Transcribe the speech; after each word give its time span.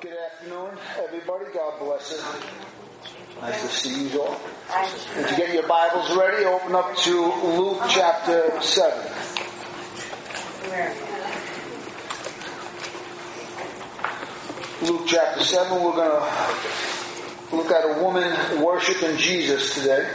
Good 0.00 0.16
afternoon, 0.16 0.78
everybody. 0.96 1.44
God 1.52 1.78
bless 1.78 2.12
you. 2.12 3.42
Nice 3.42 3.60
to 3.60 3.68
see 3.68 4.08
you 4.08 4.22
all. 4.22 4.40
And 5.14 5.28
to 5.28 5.36
get 5.36 5.52
your 5.52 5.68
Bibles 5.68 6.16
ready, 6.16 6.46
open 6.46 6.74
up 6.74 6.96
to 6.96 7.20
Luke 7.20 7.82
chapter 7.90 8.62
7. 8.62 8.98
Luke 14.80 15.02
chapter 15.06 15.44
7, 15.44 15.84
we're 15.84 15.92
going 15.92 16.22
to 16.22 17.56
look 17.56 17.70
at 17.70 17.84
a 17.84 18.02
woman 18.02 18.64
worshiping 18.64 19.18
Jesus 19.18 19.74
today. 19.74 20.10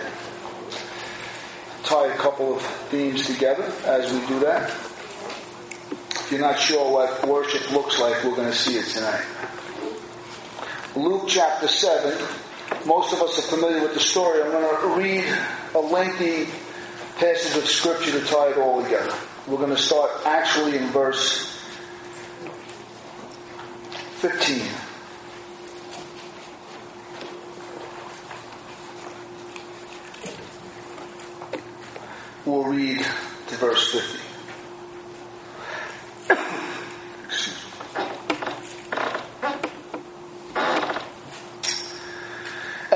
Tie 1.83 2.07
a 2.07 2.17
couple 2.17 2.55
of 2.55 2.61
themes 2.89 3.27
together 3.27 3.71
as 3.86 4.11
we 4.11 4.25
do 4.25 4.39
that. 4.39 4.67
If 4.71 6.31
you're 6.31 6.41
not 6.41 6.57
sure 6.57 6.91
what 6.91 7.27
worship 7.27 7.71
looks 7.71 7.99
like, 7.99 8.23
we're 8.23 8.36
going 8.36 8.49
to 8.49 8.57
see 8.57 8.79
it 8.79 8.88
tonight. 8.88 9.23
Luke 10.95 11.25
chapter 11.27 11.67
7. 11.67 12.17
Most 12.85 13.11
of 13.11 13.21
us 13.21 13.37
are 13.37 13.41
familiar 13.41 13.81
with 13.81 13.93
the 13.93 13.99
story. 13.99 14.41
I'm 14.41 14.51
going 14.51 14.81
to 14.81 15.01
read 15.01 15.25
a 15.73 15.79
lengthy 15.79 16.45
passage 17.18 17.57
of 17.57 17.68
scripture 17.68 18.18
to 18.18 18.25
tie 18.25 18.51
it 18.51 18.57
all 18.57 18.81
together. 18.81 19.13
We're 19.45 19.57
going 19.57 19.75
to 19.75 19.77
start 19.77 20.09
actually 20.25 20.77
in 20.77 20.87
verse 20.87 21.51
15. 24.21 24.61
We'll 32.45 32.63
read 32.63 32.99
to 32.99 33.55
verse 33.57 33.91
50. 33.91 34.25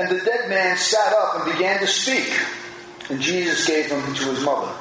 And 0.00 0.08
the 0.08 0.24
dead 0.24 0.48
man 0.48 0.78
sat 0.90 1.12
up 1.12 1.36
and 1.36 1.52
began 1.52 1.78
to 1.80 1.86
speak. 1.86 2.32
And 3.08 3.20
Jesus 3.20 3.66
gave 3.66 3.88
them 3.88 4.02
to 4.14 4.24
his 4.24 4.44
mother. 4.44 4.72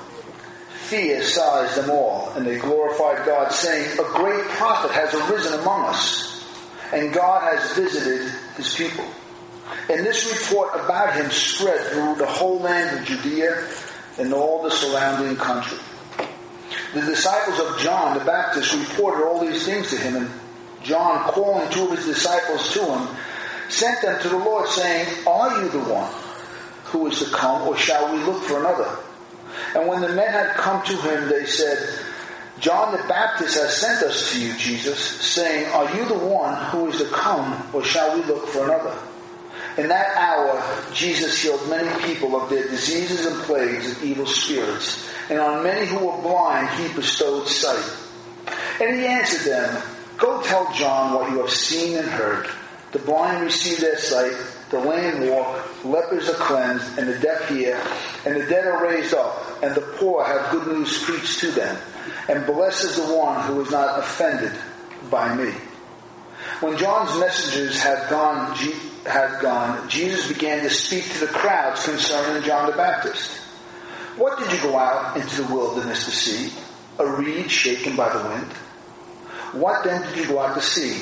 Fear 0.89 1.21
seized 1.23 1.75
them 1.75 1.91
all, 1.91 2.31
and 2.35 2.45
they 2.45 2.57
glorified 2.57 3.25
God, 3.25 3.51
saying, 3.51 3.99
A 3.99 4.03
great 4.13 4.43
prophet 4.45 4.91
has 4.91 5.13
arisen 5.13 5.59
among 5.59 5.85
us, 5.85 6.43
and 6.91 7.13
God 7.13 7.41
has 7.43 7.75
visited 7.75 8.31
his 8.55 8.73
people. 8.75 9.05
And 9.89 10.05
this 10.05 10.49
report 10.49 10.69
about 10.73 11.13
him 11.13 11.29
spread 11.29 11.79
through 11.87 12.15
the 12.15 12.25
whole 12.25 12.59
land 12.59 12.99
of 12.99 13.05
Judea 13.05 13.67
and 14.17 14.33
all 14.33 14.63
the 14.63 14.71
surrounding 14.71 15.35
country. 15.35 15.77
The 16.93 17.01
disciples 17.01 17.59
of 17.59 17.79
John 17.79 18.17
the 18.17 18.25
Baptist 18.25 18.73
reported 18.73 19.23
all 19.23 19.39
these 19.39 19.65
things 19.65 19.91
to 19.91 19.97
him, 19.97 20.15
and 20.15 20.29
John, 20.81 21.31
calling 21.31 21.69
two 21.71 21.83
of 21.83 21.97
his 21.97 22.05
disciples 22.05 22.73
to 22.73 22.83
him, 22.83 23.15
sent 23.69 24.01
them 24.01 24.21
to 24.21 24.29
the 24.29 24.37
Lord, 24.37 24.67
saying, 24.67 25.27
Are 25.27 25.61
you 25.61 25.69
the 25.69 25.79
one 25.79 26.11
who 26.85 27.07
is 27.07 27.19
to 27.19 27.25
come, 27.25 27.67
or 27.67 27.77
shall 27.77 28.11
we 28.13 28.19
look 28.23 28.43
for 28.43 28.59
another? 28.59 28.97
And 29.75 29.87
when 29.87 30.01
the 30.01 30.09
men 30.09 30.31
had 30.31 30.55
come 30.55 30.83
to 30.85 30.95
him, 30.95 31.29
they 31.29 31.45
said, 31.45 32.05
John 32.59 32.91
the 32.91 33.03
Baptist 33.07 33.57
has 33.57 33.77
sent 33.77 34.03
us 34.03 34.31
to 34.31 34.41
you, 34.41 34.53
Jesus, 34.57 34.99
saying, 34.99 35.71
Are 35.71 35.95
you 35.95 36.05
the 36.05 36.17
one 36.17 36.55
who 36.71 36.87
is 36.87 36.97
to 36.97 37.05
come, 37.05 37.63
or 37.73 37.83
shall 37.83 38.17
we 38.17 38.23
look 38.25 38.47
for 38.47 38.65
another? 38.65 38.97
In 39.77 39.87
that 39.87 40.17
hour, 40.17 40.61
Jesus 40.93 41.41
healed 41.41 41.69
many 41.69 41.89
people 42.03 42.35
of 42.35 42.49
their 42.49 42.67
diseases 42.67 43.25
and 43.25 43.41
plagues 43.43 43.87
and 43.87 44.03
evil 44.03 44.25
spirits, 44.25 45.09
and 45.29 45.39
on 45.39 45.63
many 45.63 45.85
who 45.85 46.05
were 46.05 46.21
blind 46.21 46.69
he 46.71 46.93
bestowed 46.93 47.47
sight. 47.47 47.97
And 48.81 48.99
he 48.99 49.05
answered 49.05 49.49
them, 49.49 49.83
Go 50.17 50.41
tell 50.41 50.73
John 50.73 51.13
what 51.13 51.31
you 51.31 51.39
have 51.39 51.51
seen 51.51 51.97
and 51.97 52.07
heard. 52.09 52.49
The 52.91 52.99
blind 52.99 53.43
receive 53.43 53.79
their 53.79 53.97
sight, 53.97 54.35
the 54.71 54.79
lame 54.79 55.29
walk, 55.29 55.85
lepers 55.85 56.27
are 56.29 56.33
cleansed, 56.33 56.97
and 56.97 57.07
the 57.07 57.19
deaf 57.19 57.47
hear, 57.49 57.79
and 58.25 58.35
the 58.35 58.45
dead 58.47 58.65
are 58.65 58.83
raised 58.83 59.13
up, 59.13 59.61
and 59.61 59.75
the 59.75 59.81
poor 59.97 60.23
have 60.23 60.51
good 60.51 60.67
news 60.67 61.03
preached 61.03 61.39
to 61.41 61.51
them. 61.51 61.77
And 62.27 62.45
blessed 62.45 62.85
is 62.85 62.95
the 62.95 63.15
one 63.15 63.45
who 63.45 63.61
is 63.61 63.69
not 63.69 63.99
offended 63.99 64.53
by 65.11 65.35
me. 65.35 65.53
When 66.61 66.77
John's 66.77 67.17
messengers 67.19 67.79
had 67.79 68.09
gone, 68.09 68.55
had 69.05 69.39
gone, 69.41 69.87
Jesus 69.87 70.27
began 70.27 70.63
to 70.63 70.69
speak 70.69 71.05
to 71.11 71.19
the 71.19 71.27
crowds 71.27 71.85
concerning 71.85 72.43
John 72.43 72.69
the 72.69 72.75
Baptist. 72.75 73.37
What 74.17 74.37
did 74.39 74.51
you 74.51 74.59
go 74.61 74.77
out 74.77 75.15
into 75.15 75.43
the 75.43 75.53
wilderness 75.53 76.05
to 76.05 76.11
see? 76.11 76.53
A 76.97 77.05
reed 77.05 77.49
shaken 77.49 77.95
by 77.95 78.11
the 78.11 78.27
wind? 78.27 78.51
What 79.53 79.83
then 79.83 80.01
did 80.01 80.17
you 80.17 80.27
go 80.27 80.39
out 80.39 80.55
to 80.55 80.61
see? 80.61 81.01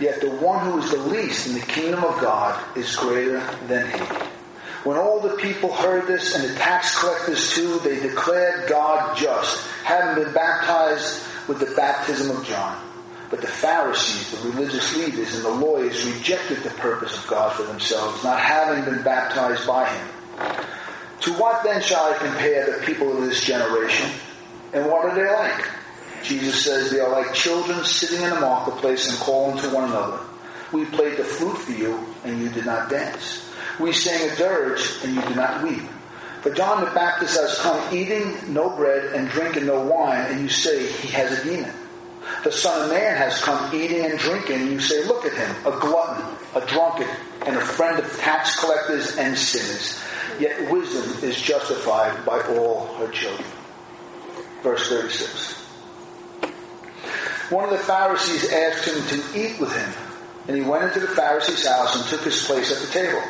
Yet 0.00 0.20
the 0.20 0.30
one 0.30 0.64
who 0.64 0.78
is 0.78 0.90
the 0.90 0.98
least 0.98 1.46
in 1.46 1.54
the 1.54 1.60
kingdom 1.60 2.04
of 2.04 2.20
God 2.20 2.62
is 2.76 2.94
greater 2.96 3.40
than 3.66 3.90
he. 3.90 4.04
When 4.84 4.96
all 4.96 5.20
the 5.20 5.36
people 5.36 5.72
heard 5.72 6.06
this, 6.06 6.34
and 6.34 6.44
the 6.44 6.54
tax 6.54 6.98
collectors 7.00 7.50
too, 7.52 7.80
they 7.80 7.98
declared 7.98 8.68
God 8.68 9.16
just, 9.16 9.66
having 9.82 10.22
been 10.22 10.32
baptized 10.32 11.24
with 11.48 11.58
the 11.58 11.74
baptism 11.74 12.36
of 12.36 12.44
John. 12.46 12.82
But 13.28 13.40
the 13.40 13.48
Pharisees, 13.48 14.30
the 14.30 14.48
religious 14.50 14.94
leaders, 14.96 15.34
and 15.34 15.44
the 15.44 15.50
lawyers 15.50 16.06
rejected 16.06 16.62
the 16.62 16.70
purpose 16.70 17.18
of 17.18 17.26
God 17.26 17.52
for 17.54 17.64
themselves, 17.64 18.22
not 18.22 18.38
having 18.38 18.84
been 18.84 19.02
baptized 19.02 19.66
by 19.66 19.88
him. 19.88 20.08
To 21.22 21.32
what 21.32 21.64
then 21.64 21.82
shall 21.82 22.12
I 22.12 22.16
compare 22.18 22.78
the 22.78 22.86
people 22.86 23.10
of 23.10 23.22
this 23.22 23.42
generation? 23.42 24.10
And 24.72 24.86
what 24.86 25.06
are 25.06 25.14
they 25.14 25.28
like? 25.28 25.68
Jesus 26.26 26.64
says 26.64 26.90
they 26.90 27.00
are 27.00 27.10
like 27.10 27.32
children 27.34 27.84
sitting 27.84 28.22
in 28.22 28.32
a 28.32 28.40
marketplace 28.40 29.08
and 29.08 29.18
calling 29.18 29.58
to 29.58 29.70
one 29.70 29.84
another. 29.84 30.20
We 30.72 30.84
played 30.84 31.16
the 31.16 31.24
flute 31.24 31.58
for 31.58 31.72
you, 31.72 32.04
and 32.24 32.40
you 32.40 32.48
did 32.48 32.66
not 32.66 32.90
dance. 32.90 33.48
We 33.78 33.92
sang 33.92 34.28
a 34.28 34.34
dirge, 34.36 34.98
and 35.04 35.14
you 35.14 35.22
did 35.22 35.36
not 35.36 35.62
weep. 35.62 35.82
For 36.42 36.50
John 36.52 36.84
the 36.84 36.90
Baptist 36.90 37.38
has 37.40 37.58
come 37.58 37.94
eating 37.94 38.52
no 38.52 38.70
bread 38.70 39.12
and 39.14 39.28
drinking 39.28 39.66
no 39.66 39.80
wine, 39.80 40.26
and 40.30 40.40
you 40.40 40.48
say 40.48 40.90
he 40.90 41.08
has 41.08 41.38
a 41.38 41.44
demon. 41.44 41.72
The 42.42 42.52
Son 42.52 42.82
of 42.82 42.90
Man 42.90 43.16
has 43.16 43.40
come 43.40 43.74
eating 43.74 44.04
and 44.04 44.18
drinking, 44.18 44.60
and 44.62 44.70
you 44.70 44.80
say, 44.80 45.04
Look 45.04 45.24
at 45.24 45.32
him, 45.32 45.56
a 45.66 45.78
glutton, 45.78 46.24
a 46.54 46.66
drunkard, 46.66 47.08
and 47.46 47.56
a 47.56 47.60
friend 47.60 47.98
of 47.98 48.18
tax 48.18 48.58
collectors 48.58 49.16
and 49.16 49.36
sinners. 49.36 50.00
Yet 50.40 50.70
wisdom 50.70 51.28
is 51.28 51.40
justified 51.40 52.24
by 52.24 52.40
all 52.42 52.86
her 52.94 53.08
children. 53.08 53.48
Verse 54.62 54.88
36. 54.88 55.55
One 57.50 57.64
of 57.64 57.70
the 57.70 57.78
Pharisees 57.78 58.52
asked 58.52 58.88
him 58.88 59.06
to 59.06 59.38
eat 59.38 59.60
with 59.60 59.72
him, 59.72 59.92
and 60.48 60.56
he 60.56 60.62
went 60.62 60.84
into 60.84 61.00
the 61.00 61.14
Pharisee's 61.14 61.66
house 61.66 61.94
and 61.94 62.04
took 62.06 62.22
his 62.22 62.44
place 62.44 62.72
at 62.72 62.78
the 62.78 62.92
table. 62.92 63.22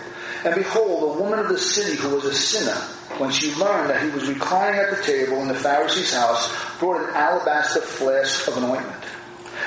And 0.44 0.54
behold, 0.54 1.16
a 1.16 1.22
woman 1.22 1.38
of 1.38 1.48
the 1.48 1.58
city 1.58 1.96
who 1.96 2.14
was 2.14 2.24
a 2.24 2.34
sinner, 2.34 2.80
when 3.18 3.30
she 3.30 3.54
learned 3.56 3.90
that 3.90 4.02
he 4.02 4.10
was 4.10 4.28
reclining 4.28 4.80
at 4.80 4.96
the 4.96 5.02
table 5.02 5.42
in 5.42 5.48
the 5.48 5.54
Pharisee's 5.54 6.14
house, 6.14 6.50
brought 6.78 7.08
an 7.08 7.14
alabaster 7.14 7.80
flask 7.80 8.48
of 8.48 8.56
an 8.56 8.64
ointment. 8.64 9.04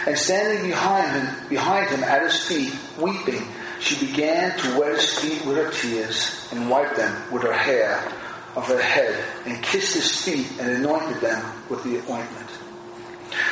And 0.07 0.17
standing 0.17 0.67
behind 0.67 1.11
him, 1.11 1.49
behind 1.49 1.89
him 1.89 2.03
at 2.03 2.23
his 2.23 2.43
feet, 2.45 2.73
weeping, 2.97 3.47
she 3.79 4.03
began 4.05 4.57
to 4.59 4.79
wet 4.79 4.93
his 4.93 5.19
feet 5.19 5.45
with 5.45 5.57
her 5.57 5.71
tears 5.71 6.47
and 6.51 6.69
wiped 6.69 6.95
them 6.95 7.31
with 7.31 7.43
her 7.43 7.53
hair 7.53 8.11
of 8.55 8.67
her 8.67 8.81
head 8.81 9.23
and 9.45 9.63
kissed 9.63 9.93
his 9.93 10.23
feet 10.23 10.59
and 10.59 10.69
anointed 10.71 11.21
them 11.21 11.43
with 11.69 11.83
the 11.83 11.97
ointment. 12.11 12.48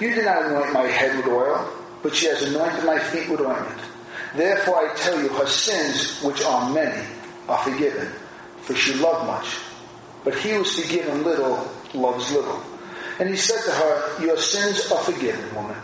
You 0.00 0.14
did 0.14 0.24
not 0.24 0.44
anoint 0.46 0.72
my 0.72 0.86
head 0.86 1.16
with 1.16 1.26
oil, 1.26 1.70
but 2.02 2.14
she 2.14 2.26
has 2.26 2.42
anointed 2.42 2.84
my 2.84 2.98
feet 2.98 3.28
with 3.30 3.40
ointment. 3.40 3.80
Therefore 4.34 4.90
I 4.90 4.94
tell 4.94 5.20
you, 5.22 5.28
her 5.30 5.46
sins, 5.46 6.22
which 6.22 6.42
are 6.44 6.70
many, 6.70 7.06
are 7.48 7.58
forgiven, 7.58 8.12
for 8.62 8.74
she 8.74 8.94
loved 8.94 9.26
much. 9.26 9.56
But 10.24 10.34
he 10.36 10.50
who 10.50 10.62
is 10.62 10.78
forgiven 10.78 11.24
little 11.24 11.70
loves 11.94 12.30
little. 12.32 12.60
And 13.18 13.30
he 13.30 13.36
said 13.36 13.62
to 13.64 13.70
her, 13.70 14.22
Your 14.22 14.36
sins 14.36 14.90
are 14.90 15.02
forgiven, 15.02 15.54
woman. 15.54 15.76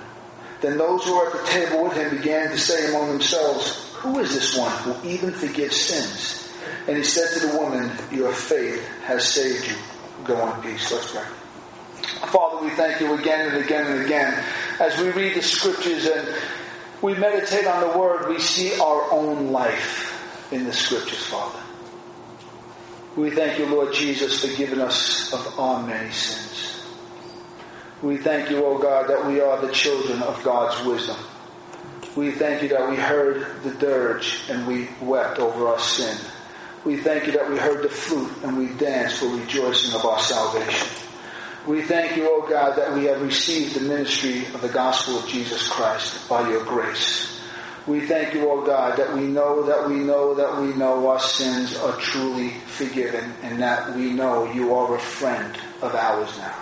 Then 0.60 0.76
those 0.76 1.04
who 1.04 1.16
were 1.16 1.26
at 1.26 1.32
the 1.32 1.50
table 1.50 1.84
with 1.84 1.94
him 1.94 2.16
began 2.16 2.50
to 2.50 2.58
say 2.58 2.88
among 2.90 3.08
themselves, 3.08 3.92
Who 3.96 4.18
is 4.18 4.34
this 4.34 4.56
one 4.56 4.72
who 4.82 5.08
even 5.08 5.32
forgives 5.32 5.76
sins? 5.76 6.52
And 6.86 6.96
he 6.96 7.04
said 7.04 7.40
to 7.40 7.46
the 7.46 7.58
woman, 7.58 7.90
Your 8.10 8.32
faith 8.32 8.86
has 9.04 9.26
saved 9.26 9.68
you. 9.68 9.76
Go 10.24 10.54
in 10.54 10.62
peace. 10.62 10.92
Let's 10.92 11.12
pray. 11.12 11.24
Father, 12.02 12.64
we 12.64 12.70
thank 12.70 13.00
you 13.00 13.14
again 13.14 13.50
and 13.50 13.64
again 13.64 13.86
and 13.86 14.04
again 14.04 14.44
as 14.80 14.98
we 14.98 15.10
read 15.10 15.34
the 15.36 15.42
scriptures 15.42 16.06
and 16.06 16.34
we 17.02 17.14
meditate 17.14 17.66
on 17.66 17.88
the 17.88 17.98
word, 17.98 18.28
we 18.28 18.38
see 18.38 18.78
our 18.80 19.10
own 19.12 19.50
life 19.50 20.52
in 20.52 20.64
the 20.64 20.72
scriptures, 20.72 21.24
Father. 21.26 21.58
We 23.16 23.30
thank 23.30 23.58
you, 23.58 23.66
Lord 23.66 23.92
Jesus, 23.92 24.40
for 24.40 24.56
giving 24.56 24.80
us 24.80 25.32
of 25.32 25.58
our 25.58 25.86
many 25.86 26.10
sins. 26.12 26.82
We 28.02 28.16
thank 28.16 28.50
you, 28.50 28.64
O 28.64 28.78
God, 28.78 29.08
that 29.08 29.26
we 29.26 29.40
are 29.40 29.60
the 29.60 29.72
children 29.72 30.22
of 30.22 30.42
God's 30.42 30.84
wisdom. 30.84 31.16
We 32.16 32.32
thank 32.32 32.62
you 32.62 32.68
that 32.70 32.88
we 32.90 32.96
heard 32.96 33.62
the 33.62 33.70
dirge 33.72 34.40
and 34.48 34.66
we 34.66 34.88
wept 35.00 35.38
over 35.38 35.68
our 35.68 35.78
sin. 35.78 36.16
We 36.84 36.96
thank 36.96 37.26
you 37.26 37.32
that 37.32 37.48
we 37.48 37.58
heard 37.58 37.84
the 37.84 37.88
flute 37.88 38.32
and 38.42 38.56
we 38.56 38.68
danced 38.76 39.18
for 39.18 39.26
rejoicing 39.26 39.94
of 39.94 40.04
our 40.04 40.18
salvation. 40.18 41.11
We 41.66 41.82
thank 41.82 42.16
you, 42.16 42.28
O 42.28 42.44
God, 42.48 42.76
that 42.76 42.92
we 42.92 43.04
have 43.04 43.22
received 43.22 43.76
the 43.76 43.80
ministry 43.82 44.46
of 44.46 44.62
the 44.62 44.68
gospel 44.68 45.18
of 45.18 45.28
Jesus 45.28 45.68
Christ 45.68 46.28
by 46.28 46.48
your 46.48 46.64
grace. 46.64 47.40
We 47.86 48.00
thank 48.06 48.34
you, 48.34 48.50
O 48.50 48.66
God, 48.66 48.98
that 48.98 49.14
we 49.14 49.22
know 49.22 49.62
that 49.66 49.88
we 49.88 49.96
know 49.96 50.34
that 50.34 50.60
we 50.60 50.74
know 50.74 51.08
our 51.08 51.20
sins 51.20 51.76
are 51.76 51.96
truly 51.98 52.50
forgiven 52.66 53.32
and 53.42 53.60
that 53.62 53.94
we 53.94 54.12
know 54.12 54.50
you 54.52 54.74
are 54.74 54.96
a 54.96 54.98
friend 54.98 55.56
of 55.82 55.94
ours 55.94 56.36
now. 56.38 56.56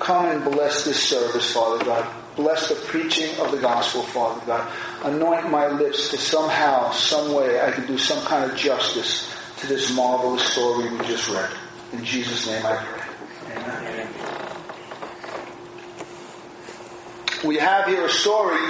Come 0.00 0.26
and 0.26 0.44
bless 0.44 0.84
this 0.84 1.00
service, 1.00 1.52
Father 1.52 1.84
God. 1.84 2.04
Bless 2.34 2.68
the 2.68 2.74
preaching 2.74 3.38
of 3.38 3.52
the 3.52 3.58
gospel, 3.58 4.02
Father 4.02 4.44
God. 4.44 4.72
Anoint 5.04 5.50
my 5.50 5.68
lips 5.68 6.10
to 6.10 6.16
somehow, 6.16 6.90
some 6.90 7.32
way, 7.32 7.60
I 7.60 7.70
can 7.70 7.86
do 7.86 7.96
some 7.96 8.24
kind 8.26 8.50
of 8.50 8.56
justice 8.56 9.32
to 9.58 9.68
this 9.68 9.94
marvelous 9.94 10.42
story 10.42 10.90
we 10.90 10.98
just 11.06 11.28
read. 11.28 11.50
In 11.92 12.04
Jesus' 12.04 12.48
name 12.48 12.66
I 12.66 12.74
pray. 12.74 12.91
We 17.44 17.56
have 17.56 17.86
here 17.86 18.04
a 18.04 18.08
story 18.08 18.64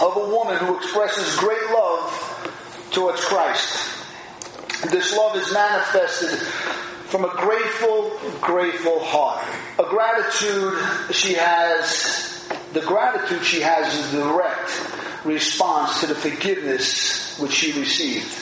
of 0.00 0.16
a 0.16 0.28
woman 0.28 0.56
who 0.58 0.76
expresses 0.76 1.36
great 1.36 1.70
love 1.70 2.88
towards 2.92 3.24
Christ. 3.24 4.06
This 4.90 5.16
love 5.16 5.36
is 5.36 5.52
manifested 5.52 6.38
from 7.08 7.24
a 7.24 7.28
grateful, 7.30 8.12
grateful 8.40 9.00
heart. 9.00 9.44
A 9.80 9.90
gratitude 9.90 10.78
she 11.12 11.34
has, 11.34 12.48
the 12.72 12.82
gratitude 12.82 13.44
she 13.44 13.60
has 13.60 13.92
is 13.94 14.14
a 14.14 14.16
direct 14.18 15.24
response 15.24 16.00
to 16.00 16.06
the 16.06 16.14
forgiveness 16.14 17.36
which 17.40 17.52
she 17.52 17.78
received. 17.78 18.32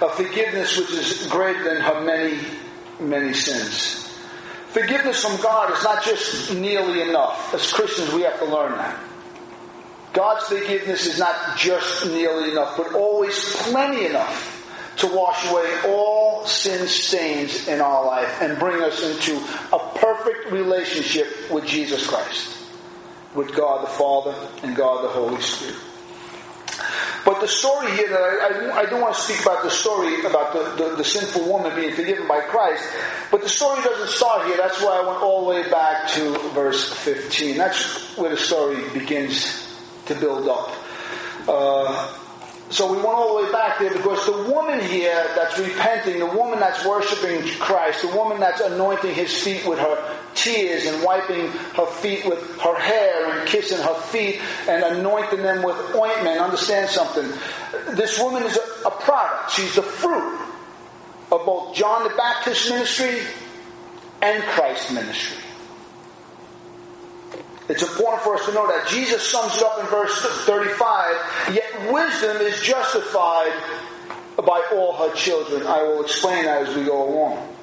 A 0.00 0.08
forgiveness 0.08 0.78
which 0.78 0.90
is 0.92 1.26
greater 1.26 1.64
than 1.64 1.82
her 1.82 2.00
many, 2.00 2.38
many 2.98 3.34
sins. 3.34 4.05
Forgiveness 4.76 5.24
from 5.24 5.40
God 5.40 5.72
is 5.72 5.82
not 5.82 6.04
just 6.04 6.52
nearly 6.52 7.00
enough. 7.00 7.54
As 7.54 7.72
Christians, 7.72 8.12
we 8.12 8.20
have 8.24 8.38
to 8.40 8.44
learn 8.44 8.72
that. 8.72 9.00
God's 10.12 10.44
forgiveness 10.44 11.06
is 11.06 11.18
not 11.18 11.56
just 11.56 12.04
nearly 12.04 12.50
enough, 12.50 12.76
but 12.76 12.92
always 12.92 13.56
plenty 13.56 14.04
enough 14.04 14.92
to 14.98 15.06
wash 15.06 15.50
away 15.50 15.80
all 15.86 16.44
sin 16.44 16.86
stains 16.88 17.68
in 17.68 17.80
our 17.80 18.04
life 18.04 18.42
and 18.42 18.58
bring 18.58 18.82
us 18.82 19.02
into 19.02 19.38
a 19.72 19.78
perfect 19.94 20.52
relationship 20.52 21.50
with 21.50 21.64
Jesus 21.64 22.06
Christ, 22.06 22.54
with 23.34 23.56
God 23.56 23.82
the 23.82 23.90
Father 23.90 24.34
and 24.62 24.76
God 24.76 25.04
the 25.04 25.08
Holy 25.08 25.40
Spirit. 25.40 25.85
But 27.24 27.40
the 27.40 27.48
story 27.48 27.90
here 27.92 28.08
that 28.08 28.20
I, 28.20 28.70
I, 28.70 28.78
I 28.82 28.86
do 28.86 29.00
want 29.00 29.14
to 29.14 29.20
speak 29.20 29.42
about 29.42 29.62
the 29.62 29.70
story 29.70 30.20
about 30.24 30.52
the, 30.52 30.84
the, 30.84 30.96
the, 30.96 31.04
sinful 31.04 31.48
woman 31.48 31.74
being 31.74 31.92
forgiven 31.92 32.28
by 32.28 32.40
Christ. 32.40 32.84
But 33.30 33.42
the 33.42 33.48
story 33.48 33.82
doesn't 33.82 34.08
start 34.08 34.46
here. 34.46 34.56
That's 34.56 34.80
why 34.82 35.00
I 35.00 35.06
went 35.06 35.22
all 35.22 35.44
the 35.44 35.50
way 35.50 35.70
back 35.70 36.08
to 36.12 36.38
verse 36.50 36.92
15. 36.92 37.56
That's 37.56 38.16
where 38.16 38.30
the 38.30 38.36
story 38.36 38.88
begins 38.90 39.66
to 40.06 40.14
build 40.14 40.48
up. 40.48 40.72
Uh, 41.48 42.25
so 42.68 42.90
we 42.90 42.96
went 42.96 43.08
all 43.08 43.36
the 43.38 43.44
way 43.44 43.52
back 43.52 43.78
there 43.78 43.92
because 43.92 44.26
the 44.26 44.52
woman 44.52 44.80
here 44.80 45.24
that's 45.36 45.56
repenting, 45.58 46.18
the 46.18 46.26
woman 46.26 46.58
that's 46.58 46.84
worshiping 46.84 47.48
Christ, 47.60 48.02
the 48.02 48.16
woman 48.16 48.40
that's 48.40 48.60
anointing 48.60 49.14
his 49.14 49.40
feet 49.40 49.64
with 49.66 49.78
her 49.78 50.18
tears 50.34 50.84
and 50.84 51.02
wiping 51.04 51.48
her 51.48 51.86
feet 51.86 52.26
with 52.26 52.60
her 52.60 52.76
hair 52.76 53.38
and 53.38 53.48
kissing 53.48 53.78
her 53.78 53.94
feet 53.94 54.40
and 54.68 54.82
anointing 54.82 55.42
them 55.42 55.62
with 55.62 55.76
ointment. 55.94 56.40
Understand 56.40 56.90
something. 56.90 57.30
This 57.94 58.20
woman 58.20 58.42
is 58.42 58.56
a, 58.56 58.88
a 58.88 58.90
product. 58.90 59.52
She's 59.52 59.76
the 59.76 59.82
fruit 59.82 60.40
of 61.30 61.46
both 61.46 61.74
John 61.74 62.02
the 62.02 62.14
Baptist 62.16 62.68
ministry 62.68 63.20
and 64.22 64.42
Christ's 64.42 64.90
ministry. 64.90 65.45
It's 67.68 67.82
important 67.82 68.22
for 68.22 68.36
us 68.36 68.46
to 68.46 68.52
know 68.52 68.66
that 68.68 68.88
Jesus 68.88 69.28
sums 69.28 69.56
it 69.56 69.62
up 69.62 69.80
in 69.80 69.86
verse 69.86 70.14
35 70.44 71.54
yet 71.54 71.92
wisdom 71.92 72.36
is 72.38 72.60
justified 72.62 73.52
by 74.36 74.62
all 74.72 74.94
her 74.96 75.14
children. 75.14 75.66
I 75.66 75.82
will 75.82 76.02
explain 76.02 76.44
that 76.44 76.68
as 76.68 76.76
we 76.76 76.84
go 76.84 77.08
along. 77.08 77.54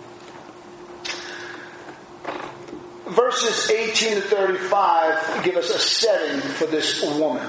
Verses 3.07 3.69
18 3.69 4.15
to 4.15 4.21
35 4.21 5.43
give 5.43 5.55
us 5.55 5.69
a 5.69 5.79
setting 5.79 6.41
for 6.41 6.65
this 6.65 7.01
woman. 7.01 7.47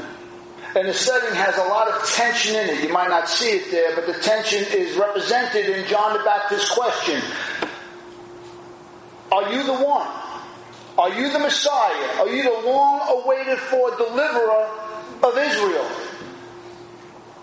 And 0.76 0.88
the 0.88 0.94
setting 0.94 1.34
has 1.34 1.56
a 1.56 1.64
lot 1.68 1.88
of 1.88 2.06
tension 2.11 2.56
in 2.56 2.68
it. 2.68 2.82
You 2.82 2.92
might 2.92 3.08
not 3.08 3.28
see 3.28 3.50
it 3.50 3.70
there, 3.70 3.94
but 3.94 4.06
the 4.06 4.14
tension 4.14 4.64
is 4.73 4.96
represented 4.96 5.68
in 5.70 5.87
John 5.87 6.16
the 6.16 6.25
Baptist's 6.25 6.73
question 6.75 7.23
Are 9.32 9.52
you 9.52 9.64
the 9.64 9.75
one? 9.75 10.23
Are 10.96 11.10
you 11.10 11.32
the 11.32 11.38
Messiah? 11.38 12.20
Are 12.20 12.28
you 12.28 12.42
the 12.44 12.68
long 12.68 13.22
awaited 13.22 13.58
for 13.58 13.90
deliverer 13.96 14.70
of 15.22 15.36
Israel? 15.36 15.90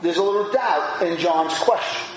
There's 0.02 0.18
a 0.18 0.24
little 0.24 0.52
doubt 0.52 1.02
in 1.02 1.18
John's 1.18 1.58
question. 1.60 2.08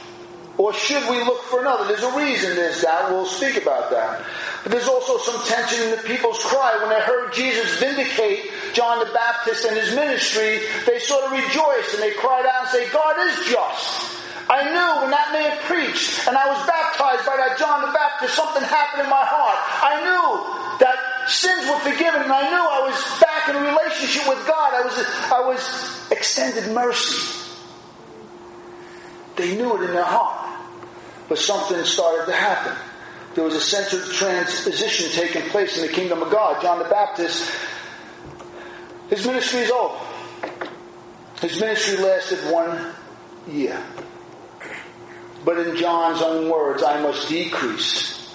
Or 0.57 0.73
should 0.73 1.03
we 1.11 1.19
look 1.19 1.43
for 1.43 1.61
another? 1.61 1.89
There's 1.89 2.05
a 2.05 2.17
reason 2.17 2.55
there's 2.55 2.83
doubt. 2.83 3.11
We'll 3.11 3.27
speak 3.27 3.61
about 3.61 3.91
that. 3.91 4.25
But 4.63 4.71
there's 4.71 4.87
also 4.87 5.19
some 5.19 5.45
tension 5.47 5.83
in 5.83 5.91
the 5.91 6.03
people's 6.07 6.39
cry. 6.45 6.79
When 6.79 6.91
they 6.91 7.01
heard 7.01 7.33
Jesus 7.33 7.81
vindicate 7.81 8.53
John 8.73 9.01
the 9.01 9.13
Baptist 9.13 9.65
and 9.65 9.77
his 9.77 9.95
ministry, 9.95 10.61
they 10.87 11.01
sort 11.01 11.25
of 11.25 11.33
rejoiced 11.33 11.95
and 11.95 12.03
they 12.03 12.13
cried 12.13 12.47
out 12.47 12.63
and 12.63 12.69
say, 12.71 12.89
God 12.93 13.19
is 13.27 13.35
just. 13.51 14.15
I 14.49 14.63
knew 14.63 15.03
when 15.03 15.11
that 15.11 15.33
man 15.33 15.59
preached 15.65 16.29
and 16.29 16.37
I 16.37 16.47
was 16.47 16.61
baptized 16.67 17.27
by 17.27 17.37
that 17.37 17.59
John 17.59 17.81
the 17.83 17.93
Baptist, 17.93 18.37
something 18.37 18.63
happened 18.63 19.03
in 19.03 19.11
my 19.11 19.25
heart. 19.25 19.59
I 19.83 20.05
knew 20.07 20.79
that 20.79 21.14
sins 21.29 21.69
were 21.69 21.79
forgiven, 21.79 22.23
and 22.23 22.33
I 22.33 22.51
knew 22.51 22.57
I 22.57 22.89
was 22.89 23.21
back 23.21 23.49
in 23.49 23.57
a 23.57 23.61
relationship 23.61 24.29
with 24.29 24.47
God. 24.47 24.75
I 24.75 24.83
was, 24.83 24.99
I 25.33 25.41
was 25.41 26.11
extended 26.11 26.73
mercy. 26.73 27.41
They 29.37 29.57
knew 29.57 29.77
it 29.77 29.87
in 29.87 29.93
their 29.93 30.05
heart. 30.05 30.45
But 31.29 31.39
something 31.39 31.83
started 31.85 32.27
to 32.27 32.33
happen. 32.33 32.77
There 33.35 33.45
was 33.45 33.55
a 33.55 33.61
sense 33.61 33.93
of 33.93 34.13
transition 34.13 35.11
taking 35.11 35.43
place 35.51 35.77
in 35.77 35.87
the 35.87 35.93
kingdom 35.93 36.23
of 36.23 36.31
God. 36.31 36.63
John 36.63 36.79
the 36.79 36.85
Baptist, 36.85 37.51
his 39.09 39.27
ministry 39.27 39.61
is 39.61 39.71
over. 39.71 39.99
His 41.41 41.59
ministry 41.59 41.97
lasted 41.97 42.39
one 42.53 42.93
year. 43.49 43.83
But 45.45 45.59
in 45.59 45.77
John's 45.77 46.23
own 46.23 46.49
words, 46.49 46.83
I 46.83 47.03
must 47.03 47.29
decrease, 47.29 48.35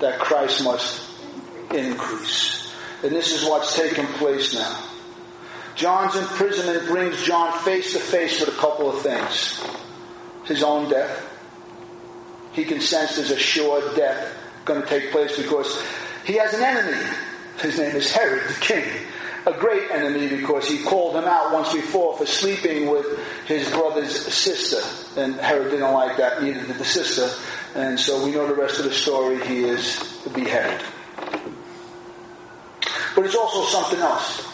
that 0.00 0.18
Christ 0.18 0.64
must 0.64 1.11
increase. 1.74 2.72
And 3.02 3.12
this 3.12 3.32
is 3.32 3.48
what's 3.48 3.74
taking 3.76 4.06
place 4.06 4.54
now. 4.54 4.84
John's 5.74 6.14
imprisonment 6.16 6.86
brings 6.86 7.22
John 7.24 7.52
face 7.60 7.94
to 7.94 7.98
face 7.98 8.40
with 8.40 8.50
a 8.50 8.58
couple 8.60 8.90
of 8.90 9.02
things. 9.02 9.60
his 10.44 10.62
own 10.62 10.90
death. 10.90 11.28
He 12.52 12.64
can 12.64 12.80
sense 12.80 13.16
there's 13.16 13.30
a 13.30 13.38
sure 13.38 13.94
death 13.94 14.32
going 14.64 14.82
to 14.82 14.86
take 14.86 15.10
place 15.10 15.36
because 15.36 15.82
he 16.24 16.34
has 16.34 16.52
an 16.54 16.62
enemy. 16.62 17.02
His 17.60 17.78
name 17.78 17.96
is 17.96 18.10
Herod 18.10 18.48
the 18.48 18.60
king. 18.60 18.84
A 19.46 19.52
great 19.52 19.90
enemy 19.90 20.28
because 20.28 20.68
he 20.68 20.84
called 20.84 21.16
him 21.16 21.24
out 21.24 21.52
once 21.52 21.72
before 21.72 22.16
for 22.16 22.26
sleeping 22.26 22.88
with 22.88 23.18
his 23.46 23.68
brother's 23.70 24.14
sister. 24.32 24.80
And 25.20 25.34
Herod 25.36 25.70
didn't 25.70 25.92
like 25.92 26.16
that, 26.18 26.42
neither 26.42 26.64
did 26.64 26.76
the 26.76 26.84
sister. 26.84 27.28
And 27.74 27.98
so 27.98 28.24
we 28.24 28.32
know 28.32 28.46
the 28.46 28.54
rest 28.54 28.78
of 28.78 28.84
the 28.84 28.92
story. 28.92 29.44
He 29.46 29.64
is 29.64 29.98
beheaded. 30.32 30.86
But 33.14 33.26
it's 33.26 33.34
also 33.34 33.64
something 33.64 34.00
else. 34.00 34.48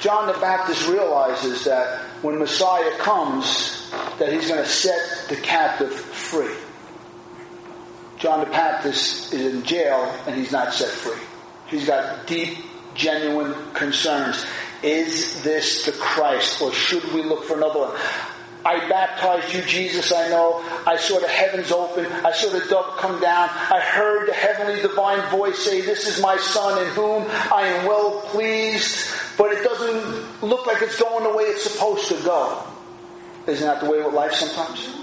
John 0.00 0.26
the 0.26 0.38
Baptist 0.40 0.88
realizes 0.88 1.64
that 1.64 2.00
when 2.22 2.38
Messiah 2.38 2.96
comes, 2.98 3.90
that 4.18 4.32
he's 4.32 4.48
going 4.48 4.62
to 4.62 4.68
set 4.68 5.28
the 5.28 5.36
captive 5.36 5.92
free. 5.92 6.54
John 8.18 8.40
the 8.40 8.46
Baptist 8.46 9.32
is 9.32 9.54
in 9.54 9.62
jail 9.62 10.14
and 10.26 10.34
he's 10.36 10.52
not 10.52 10.72
set 10.72 10.88
free. 10.88 11.22
He's 11.66 11.86
got 11.86 12.26
deep, 12.26 12.58
genuine 12.94 13.54
concerns. 13.74 14.44
Is 14.82 15.42
this 15.42 15.84
the 15.84 15.92
Christ 15.92 16.60
or 16.62 16.72
should 16.72 17.04
we 17.12 17.22
look 17.22 17.44
for 17.44 17.56
another 17.56 17.80
one? 17.80 18.00
I 18.64 18.88
baptized 18.88 19.54
you, 19.54 19.62
Jesus, 19.62 20.12
I 20.12 20.28
know. 20.28 20.62
I 20.86 20.96
saw 20.96 21.18
the 21.18 21.28
heavens 21.28 21.72
open. 21.72 22.06
I 22.06 22.32
saw 22.32 22.50
the 22.50 22.64
dove 22.68 22.98
come 22.98 23.20
down. 23.20 23.48
I 23.48 23.80
heard 23.80 24.28
the 24.28 24.34
heavenly 24.34 24.82
divine 24.82 25.28
voice 25.30 25.58
say, 25.58 25.80
This 25.80 26.06
is 26.06 26.20
my 26.20 26.36
Son 26.36 26.84
in 26.84 26.92
whom 26.92 27.24
I 27.52 27.62
am 27.62 27.86
well 27.86 28.20
pleased. 28.26 29.08
But 29.38 29.52
it 29.52 29.64
doesn't 29.64 30.42
look 30.42 30.66
like 30.66 30.82
it's 30.82 31.00
going 31.00 31.24
the 31.24 31.34
way 31.34 31.44
it's 31.44 31.70
supposed 31.70 32.08
to 32.08 32.22
go. 32.22 32.62
Isn't 33.46 33.66
that 33.66 33.80
the 33.80 33.90
way 33.90 34.02
with 34.02 34.12
life 34.12 34.32
sometimes? 34.32 34.99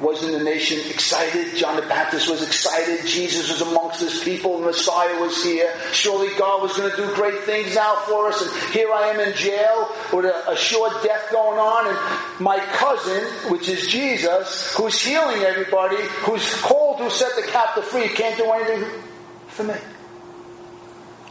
Wasn't 0.00 0.32
the 0.32 0.44
nation 0.44 0.78
excited? 0.90 1.56
John 1.56 1.76
the 1.76 1.82
Baptist 1.82 2.28
was 2.28 2.42
excited. 2.42 3.06
Jesus 3.06 3.50
was 3.50 3.62
amongst 3.62 4.00
his 4.00 4.22
people. 4.22 4.60
The 4.60 4.66
Messiah 4.66 5.18
was 5.18 5.42
here. 5.42 5.72
Surely 5.92 6.28
God 6.36 6.60
was 6.60 6.76
going 6.76 6.90
to 6.90 6.96
do 6.96 7.14
great 7.14 7.40
things 7.44 7.74
now 7.74 7.96
for 8.06 8.28
us. 8.28 8.42
And 8.42 8.72
here 8.72 8.92
I 8.92 9.08
am 9.08 9.20
in 9.20 9.34
jail 9.34 9.90
with 10.12 10.26
a, 10.26 10.50
a 10.50 10.56
short 10.56 11.02
death 11.02 11.32
going 11.32 11.58
on. 11.58 11.88
And 11.88 12.44
my 12.44 12.58
cousin, 12.58 13.50
which 13.50 13.70
is 13.70 13.86
Jesus, 13.86 14.74
who's 14.76 15.00
healing 15.00 15.42
everybody, 15.42 15.96
who's 16.24 16.60
called 16.60 16.98
to 16.98 17.10
set 17.10 17.34
the 17.34 17.50
captive 17.50 17.84
free, 17.86 18.08
can't 18.08 18.36
do 18.36 18.44
anything 18.52 19.00
for 19.46 19.64
me. 19.64 19.76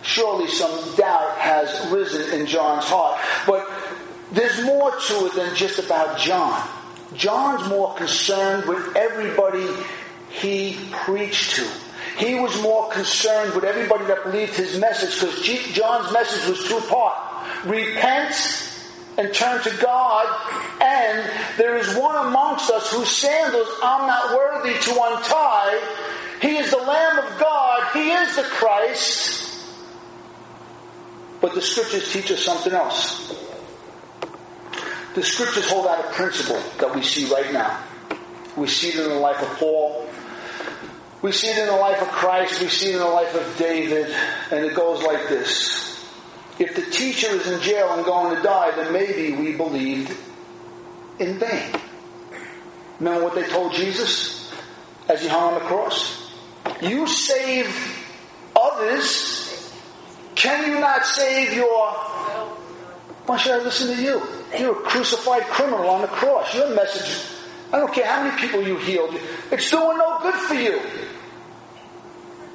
Surely 0.01 0.48
some 0.48 0.95
doubt 0.95 1.38
has 1.38 1.91
risen 1.91 2.39
in 2.39 2.48
John's 2.48 2.86
heart. 2.86 3.19
But 3.45 3.69
there's 4.31 4.63
more 4.65 4.89
to 4.89 5.25
it 5.27 5.36
than 5.36 5.55
just 5.55 5.77
about 5.77 6.17
John. 6.17 6.67
John's 7.14 7.68
more 7.70 7.94
concerned 7.96 8.66
with 8.68 8.96
everybody 8.96 9.68
he 10.30 10.78
preached 10.92 11.56
to. 11.56 11.68
He 12.18 12.40
was 12.40 12.62
more 12.62 12.90
concerned 12.92 13.54
with 13.54 13.64
everybody 13.64 14.06
that 14.06 14.24
believed 14.24 14.56
his 14.56 14.80
message 14.80 15.20
because 15.20 15.74
John's 15.74 16.12
message 16.12 16.50
was 16.50 16.68
two 16.68 16.80
part. 16.88 17.18
Repent 17.66 18.72
and 19.18 19.34
turn 19.34 19.62
to 19.64 19.70
God, 19.82 20.28
and 20.82 21.30
there 21.58 21.78
is 21.78 21.96
one 21.96 22.28
amongst 22.28 22.70
us 22.70 22.92
whose 22.92 23.10
sandals 23.10 23.68
I'm 23.84 24.08
not 24.08 24.36
worthy 24.36 24.74
to 24.74 24.92
untie. 24.92 25.82
He 26.42 26.58
is 26.58 26.72
the 26.72 26.78
Lamb 26.78 27.20
of 27.20 27.40
God. 27.40 27.94
He 27.94 28.12
is 28.12 28.36
the 28.36 28.44
Christ. 28.44 29.64
But 31.42 31.54
the 31.54 31.62
scriptures 31.62 32.12
teach 32.12 32.32
us 32.32 32.44
something 32.44 32.74
else 32.74 33.34
the 35.15 35.24
scriptures 35.24 35.69
hold 35.69 35.88
out 35.88 36.03
a 36.03 36.10
principle 36.10 36.62
that 36.79 36.93
we 36.93 37.01
see 37.01 37.25
right 37.34 37.51
now. 37.53 37.81
We 38.57 38.67
see 38.67 38.89
it 38.89 38.95
in 38.95 39.10
the 39.10 39.15
life 39.15 39.41
of 39.41 39.48
Paul. 39.57 40.07
We 41.22 41.31
see 41.31 41.48
it 41.48 41.57
in 41.57 41.67
the 41.67 41.75
life 41.75 42.01
of 42.01 42.10
Christ. 42.10 42.62
We 42.62 42.67
see 42.67 42.89
it 42.89 42.95
in 42.95 43.00
the 43.00 43.07
life 43.07 43.34
of 43.34 43.57
David. 43.57 44.13
And 44.51 44.65
it 44.65 44.75
goes 44.75 45.01
like 45.03 45.29
this. 45.29 46.05
If 46.60 46.75
the 46.75 46.84
teacher 46.84 47.27
is 47.27 47.48
in 47.48 47.62
jail 47.62 47.93
and 47.93 48.05
going 48.05 48.36
to 48.36 48.43
die, 48.43 48.72
then 48.75 48.91
maybe 48.91 49.36
we 49.36 49.55
believed 49.55 50.15
in 51.19 51.39
vain. 51.39 51.75
Remember 53.00 53.24
what 53.24 53.36
they 53.36 53.48
told 53.48 53.74
Jesus 53.74 54.53
as 55.07 55.22
he 55.22 55.27
hung 55.29 55.53
on 55.53 55.55
the 55.55 55.60
cross? 55.62 56.31
You 56.81 57.07
saved 57.07 57.74
others. 58.55 59.72
Can 60.36 60.69
you 60.69 60.79
not 60.79 61.05
save 61.05 61.53
your. 61.53 61.91
Why 63.25 63.38
should 63.38 63.53
I 63.53 63.63
listen 63.63 63.95
to 63.95 64.01
you? 64.01 64.35
You're 64.58 64.78
a 64.78 64.84
crucified 64.84 65.44
criminal 65.44 65.90
on 65.90 66.02
the 66.02 66.08
cross. 66.08 66.54
Your 66.54 66.74
message, 66.75 67.38
I 67.74 67.80
don't 67.80 67.94
care 67.94 68.06
how 68.06 68.24
many 68.24 68.40
people 68.40 68.62
you 68.62 68.78
healed, 68.78 69.18
it's 69.52 69.70
doing 69.70 69.98
no 69.98 70.20
good 70.22 70.36
for 70.36 70.54
you. 70.54 70.82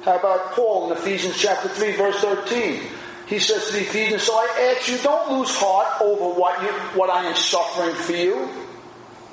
How 0.03 0.17
about 0.17 0.53
Paul 0.53 0.91
in 0.91 0.97
Ephesians 0.97 1.37
chapter 1.37 1.69
3, 1.69 1.95
verse 1.95 2.19
13? 2.21 2.81
He 3.27 3.39
says 3.39 3.67
to 3.67 3.73
the 3.73 3.81
Ephesians, 3.81 4.23
So 4.23 4.33
I 4.33 4.75
ask 4.75 4.89
you, 4.89 4.97
don't 4.97 5.39
lose 5.39 5.55
heart 5.55 6.01
over 6.01 6.39
what, 6.39 6.61
you, 6.63 6.69
what 6.99 7.09
I 7.09 7.25
am 7.25 7.35
suffering 7.35 7.95
for 7.95 8.13
you, 8.13 8.47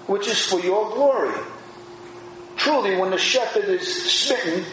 which 0.07 0.29
is 0.29 0.45
for 0.45 0.61
your 0.61 0.91
glory. 0.91 1.35
Truly, 2.57 2.97
when 2.97 3.11
the 3.11 3.19
shepherd 3.19 3.65
is 3.65 4.13
smitten, 4.13 4.65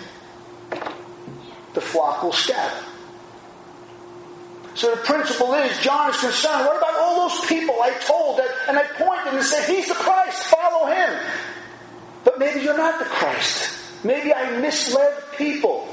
the 1.74 1.82
flock 1.82 2.24
will 2.24 2.34
scatter. 2.34 2.86
So 4.76 4.92
the 4.92 5.02
principle 5.02 5.54
is, 5.54 5.80
John 5.80 6.10
is 6.10 6.20
concerned, 6.20 6.66
what 6.66 6.78
about 6.78 6.96
all 7.00 7.30
those 7.30 7.46
people 7.48 7.82
I 7.82 7.92
told 8.06 8.40
that, 8.40 8.50
and 8.68 8.78
I 8.78 8.84
pointed 8.84 9.34
and 9.34 9.44
said, 9.44 9.70
He's 9.70 9.88
the 9.88 9.94
Christ, 9.94 10.44
follow 10.44 10.94
him. 10.94 11.18
But 12.26 12.40
maybe 12.40 12.60
you're 12.60 12.78
not 12.78 13.00
the 13.00 13.06
Christ. 13.06 13.70
Maybe 14.04 14.34
I 14.34 14.60
misled 14.60 15.14
people. 15.38 15.88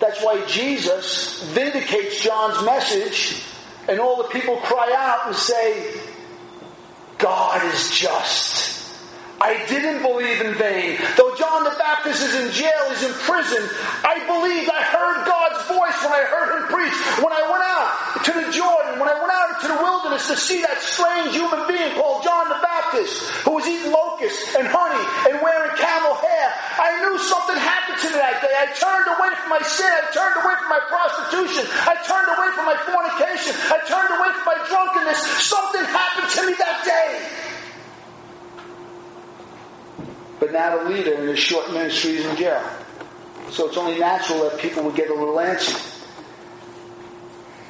That's 0.00 0.22
why 0.22 0.44
Jesus 0.46 1.42
vindicates 1.52 2.20
John's 2.20 2.64
message, 2.64 3.42
and 3.86 4.00
all 4.00 4.16
the 4.16 4.28
people 4.30 4.56
cry 4.58 4.94
out 4.96 5.26
and 5.26 5.36
say, 5.36 6.00
God 7.18 7.62
is 7.74 7.90
just. 7.90 8.76
I 9.40 9.64
didn't 9.66 10.00
believe 10.02 10.40
in 10.40 10.54
vain. 10.54 10.98
Though 11.16 11.34
John 11.36 11.64
the 11.64 11.74
Baptist 11.78 12.22
is 12.22 12.34
in 12.34 12.52
jail, 12.52 12.88
he's 12.88 13.02
in 13.02 13.12
prison, 13.12 13.68
I 14.02 14.24
believed, 14.26 14.70
I 14.70 14.82
heard 14.82 15.26
God's 15.46 15.62
voice 15.70 15.98
when 16.02 16.10
I 16.10 16.24
heard 16.26 16.48
him 16.58 16.64
preach. 16.66 16.96
When 17.22 17.30
I 17.30 17.42
went 17.46 17.62
out 17.62 17.90
to 18.26 18.32
the 18.34 18.46
Jordan, 18.50 18.98
when 18.98 19.06
I 19.06 19.14
went 19.14 19.30
out 19.30 19.48
into 19.54 19.68
the 19.70 19.78
wilderness 19.78 20.26
to 20.26 20.36
see 20.36 20.62
that 20.66 20.82
strange 20.82 21.34
human 21.38 21.70
being 21.70 21.94
called 21.94 22.26
John 22.26 22.50
the 22.50 22.58
Baptist, 22.58 23.22
who 23.46 23.54
was 23.54 23.66
eating 23.66 23.94
locusts 23.94 24.58
and 24.58 24.66
honey 24.66 25.04
and 25.30 25.38
wearing 25.38 25.70
camel 25.78 26.18
hair, 26.18 26.46
I 26.82 26.98
knew 26.98 27.14
something 27.22 27.58
happened 27.62 27.98
to 28.02 28.08
me 28.10 28.18
that 28.18 28.42
day. 28.42 28.54
I 28.58 28.66
turned 28.74 29.06
away 29.06 29.30
from 29.38 29.50
my 29.54 29.62
sin. 29.62 29.86
I 29.86 30.10
turned 30.10 30.36
away 30.42 30.54
from 30.58 30.70
my 30.70 30.82
prostitution. 30.90 31.64
I 31.86 31.94
turned 32.02 32.30
away 32.34 32.48
from 32.50 32.66
my 32.66 32.78
fornication. 32.82 33.54
I 33.70 33.78
turned 33.86 34.12
away 34.18 34.30
from 34.34 34.46
my 34.50 34.58
drunkenness. 34.66 35.20
Something 35.46 35.84
happened 35.86 36.30
to 36.34 36.40
me 36.42 36.54
that 36.58 36.78
day 36.82 37.10
but 40.38 40.52
now 40.52 40.76
the 40.76 40.90
leader 40.90 41.14
in 41.14 41.28
his 41.28 41.38
short 41.38 41.72
ministries 41.72 42.24
in 42.24 42.36
jail. 42.36 42.62
So 43.50 43.68
it's 43.68 43.76
only 43.76 43.98
natural 43.98 44.48
that 44.48 44.58
people 44.58 44.82
would 44.84 44.96
get 44.96 45.10
a 45.10 45.14
little 45.14 45.36
antsy. 45.36 45.92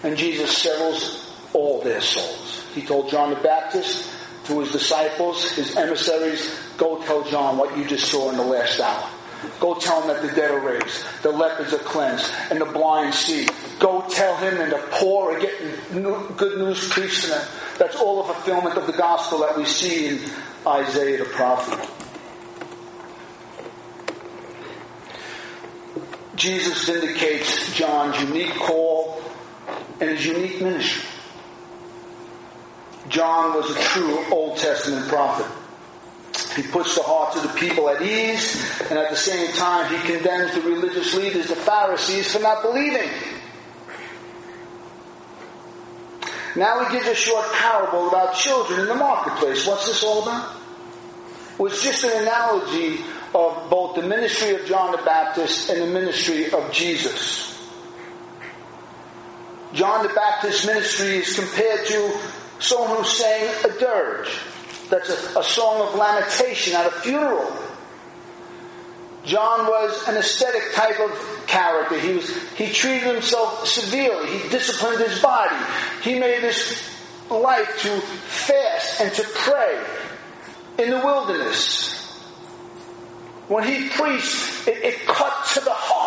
And 0.02 0.16
Jesus 0.16 0.56
settles 0.56 1.35
all 1.52 1.80
their 1.83 2.00
souls. 2.00 2.64
He 2.75 2.83
told 2.83 3.11
John 3.11 3.30
the 3.30 3.37
Baptist 3.37 4.11
to 4.45 4.61
his 4.61 4.73
disciples, 4.73 5.50
his 5.52 5.76
emissaries, 5.76 6.54
go 6.76 7.02
tell 7.02 7.25
John 7.25 7.59
what 7.59 7.76
you 7.76 7.85
just 7.85 8.11
saw 8.11 8.30
in 8.30 8.37
the 8.37 8.45
last 8.45 8.78
hour. 8.80 9.09
Go 9.61 9.75
tell 9.75 10.02
him 10.02 10.09
that 10.09 10.23
the 10.23 10.35
dead 10.35 10.50
are 10.50 10.61
raised, 10.61 11.04
the 11.23 11.30
lepers 11.30 11.73
are 11.73 11.78
cleansed, 11.78 12.30
and 12.50 12.61
the 12.61 12.64
blind 12.64 13.14
see. 13.14 13.49
Go 13.78 14.04
tell 14.09 14.37
him 14.37 14.61
and 14.61 14.73
the 14.73 14.83
poor 14.92 15.35
are 15.37 15.40
getting 15.40 16.02
good 16.37 16.59
news 16.59 16.88
preached 16.88 17.25
to 17.25 17.30
them. 17.30 17.47
That's 17.78 17.97
all 17.97 18.23
a 18.23 18.25
fulfillment 18.25 18.76
of 18.76 18.87
the 18.87 18.95
gospel 18.95 19.40
that 19.40 19.56
we 19.56 19.64
see 19.64 20.06
in 20.06 20.21
Isaiah 20.66 21.18
the 21.18 21.25
prophet. 21.26 21.78
Jesus 26.37 26.85
vindicates 26.85 27.75
John's 27.75 28.21
unique 28.21 28.55
call 28.57 29.23
and 30.00 30.11
his 30.11 30.26
unique 30.26 30.61
ministry. 30.61 31.09
John 33.09 33.55
was 33.55 33.71
a 33.71 33.81
true 33.81 34.25
Old 34.31 34.59
Testament 34.59 35.09
prophet. 35.09 35.47
He 36.55 36.62
puts 36.62 36.95
the 36.95 37.02
hearts 37.02 37.37
of 37.37 37.43
the 37.43 37.59
people 37.59 37.88
at 37.88 38.02
ease, 38.02 38.62
and 38.90 38.99
at 38.99 39.11
the 39.11 39.16
same 39.16 39.52
time, 39.52 39.90
he 39.95 40.12
condemns 40.12 40.55
the 40.55 40.61
religious 40.61 41.14
leaders, 41.14 41.49
the 41.49 41.57
Pharisees, 41.57 42.33
for 42.33 42.40
not 42.40 42.62
believing. 42.62 43.09
Now 46.57 46.85
he 46.85 46.93
gives 46.93 47.07
a 47.07 47.14
short 47.14 47.50
parable 47.52 48.09
about 48.09 48.35
children 48.35 48.81
in 48.81 48.87
the 48.87 48.95
marketplace. 48.95 49.66
What's 49.66 49.87
this 49.87 50.02
all 50.02 50.23
about? 50.23 50.55
Well, 51.59 51.73
it's 51.73 51.83
just 51.83 52.05
an 52.05 52.23
analogy 52.23 53.00
of 53.37 53.69
both 53.69 53.97
the 53.97 54.02
ministry 54.02 54.55
of 54.55 54.64
John 54.66 54.93
the 54.93 54.99
Baptist 54.99 55.69
and 55.69 55.83
the 55.83 55.87
ministry 55.87 56.50
of 56.50 56.73
Jesus. 56.73 57.52
John 59.75 60.07
the 60.07 60.14
Baptist's 60.14 60.66
ministry 60.66 61.19
is 61.19 61.38
compared 61.38 61.87
to 61.87 62.19
someone 62.61 62.97
who 62.97 63.05
sang 63.05 63.49
a 63.64 63.78
dirge. 63.78 64.31
that's 64.88 65.11
a, 65.11 65.40
a 65.40 65.45
song 65.45 65.87
of 65.87 65.95
lamentation 65.95 66.75
at 66.75 66.87
a 66.87 66.90
funeral. 66.90 67.52
John 69.25 69.66
was 69.66 70.09
an 70.09 70.16
ascetic 70.16 70.73
type 70.73 70.99
of 71.00 71.45
character. 71.47 71.99
He 71.99 72.14
was 72.14 72.31
he 72.52 72.73
treated 72.73 73.12
himself 73.12 73.66
severely. 73.66 74.38
He 74.38 74.49
disciplined 74.49 75.00
his 75.00 75.21
body. 75.21 75.57
He 76.02 76.19
made 76.19 76.43
his 76.43 76.81
life 77.28 77.83
to 77.83 78.00
fast 78.00 79.00
and 79.00 79.12
to 79.14 79.25
pray 79.35 79.85
in 80.78 80.90
the 80.90 80.99
wilderness. 80.99 82.06
When 83.49 83.65
he 83.65 83.88
preached, 83.91 84.67
it, 84.67 84.83
it 84.83 85.07
cut 85.07 85.47
to 85.55 85.61
the 85.61 85.73
heart. 85.73 86.07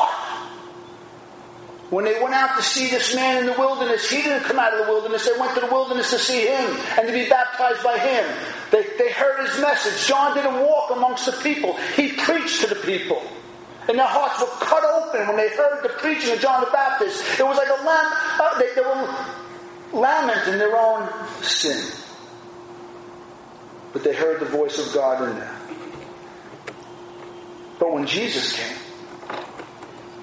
When 1.90 2.06
they 2.06 2.22
went 2.22 2.36
out 2.36 2.56
to 2.56 2.62
see 2.62 2.90
this 2.90 3.16
man 3.16 3.38
in 3.40 3.46
the 3.48 3.58
wilderness, 3.58 4.10
he 4.10 4.22
didn't 4.22 4.44
come 4.44 4.60
out 4.60 4.74
of 4.74 4.86
the 4.86 4.92
wilderness. 4.92 5.28
They 5.28 5.40
went 5.40 5.56
to 5.56 5.62
the 5.62 5.74
wilderness 5.74 6.12
to 6.12 6.20
see 6.20 6.46
him 6.46 6.78
and 6.98 7.08
to 7.08 7.14
be 7.14 7.28
baptized 7.28 7.84
by 7.84 7.98
him. 7.98 8.30
They, 8.72 8.84
they 8.98 9.12
heard 9.12 9.48
his 9.48 9.60
message. 9.60 10.08
John 10.08 10.36
didn't 10.36 10.68
walk 10.68 10.92
amongst 10.92 11.26
the 11.26 11.32
people, 11.32 11.76
he 11.96 12.14
preached 12.14 12.62
to 12.62 12.68
the 12.68 12.76
people. 12.76 13.22
And 13.88 13.98
their 13.98 14.06
hearts 14.06 14.40
were 14.40 14.68
cut 14.68 14.84
open 14.84 15.28
when 15.28 15.38
they 15.38 15.50
heard 15.50 15.82
the 15.82 15.90
preaching 15.90 16.32
of 16.32 16.40
John 16.40 16.62
the 16.62 16.70
Baptist. 16.70 17.24
It 17.40 17.44
was 17.44 17.58
like 17.58 17.70
a 17.70 17.84
lamb, 17.84 18.14
uh, 18.40 18.60
they, 18.60 18.76
they 18.76 18.82
were 18.82 20.00
lamenting 20.00 20.60
their 20.60 20.78
own 20.78 21.10
sin. 21.42 21.92
But 23.94 24.04
they 24.04 24.14
heard 24.14 24.42
the 24.42 24.46
voice 24.46 24.78
of 24.78 24.94
God 24.94 25.28
in 25.28 25.40
them. 25.40 25.59
But 27.80 27.94
when 27.94 28.06
Jesus 28.06 28.54
came, 28.54 28.78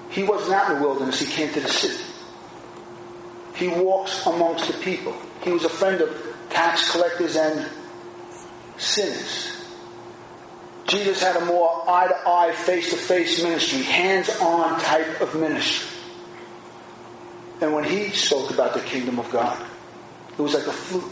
he 0.09 0.23
wasn't 0.23 0.53
out 0.53 0.71
in 0.71 0.77
the 0.77 0.87
wilderness, 0.87 1.19
he 1.19 1.25
came 1.25 1.51
to 1.53 1.59
the 1.59 1.67
city. 1.67 2.03
He 3.55 3.67
walks 3.67 4.25
amongst 4.25 4.67
the 4.67 4.73
people. 4.73 5.15
He 5.41 5.51
was 5.51 5.65
a 5.65 5.69
friend 5.69 5.99
of 6.01 6.35
tax 6.49 6.91
collectors 6.91 7.35
and 7.35 7.67
sinners. 8.77 9.53
Jesus 10.85 11.21
had 11.21 11.35
a 11.35 11.45
more 11.45 11.83
eye 11.89 12.07
to 12.07 12.29
eye, 12.29 12.51
face 12.53 12.91
to 12.91 12.95
face 12.95 13.43
ministry, 13.43 13.81
hands 13.81 14.29
on 14.39 14.79
type 14.79 15.19
of 15.19 15.35
ministry. 15.35 15.99
And 17.59 17.73
when 17.73 17.83
he 17.83 18.11
spoke 18.11 18.51
about 18.51 18.73
the 18.73 18.79
kingdom 18.81 19.19
of 19.19 19.29
God, 19.31 19.59
it 20.37 20.41
was 20.41 20.53
like 20.53 20.67
a 20.67 20.71
flute, 20.71 21.11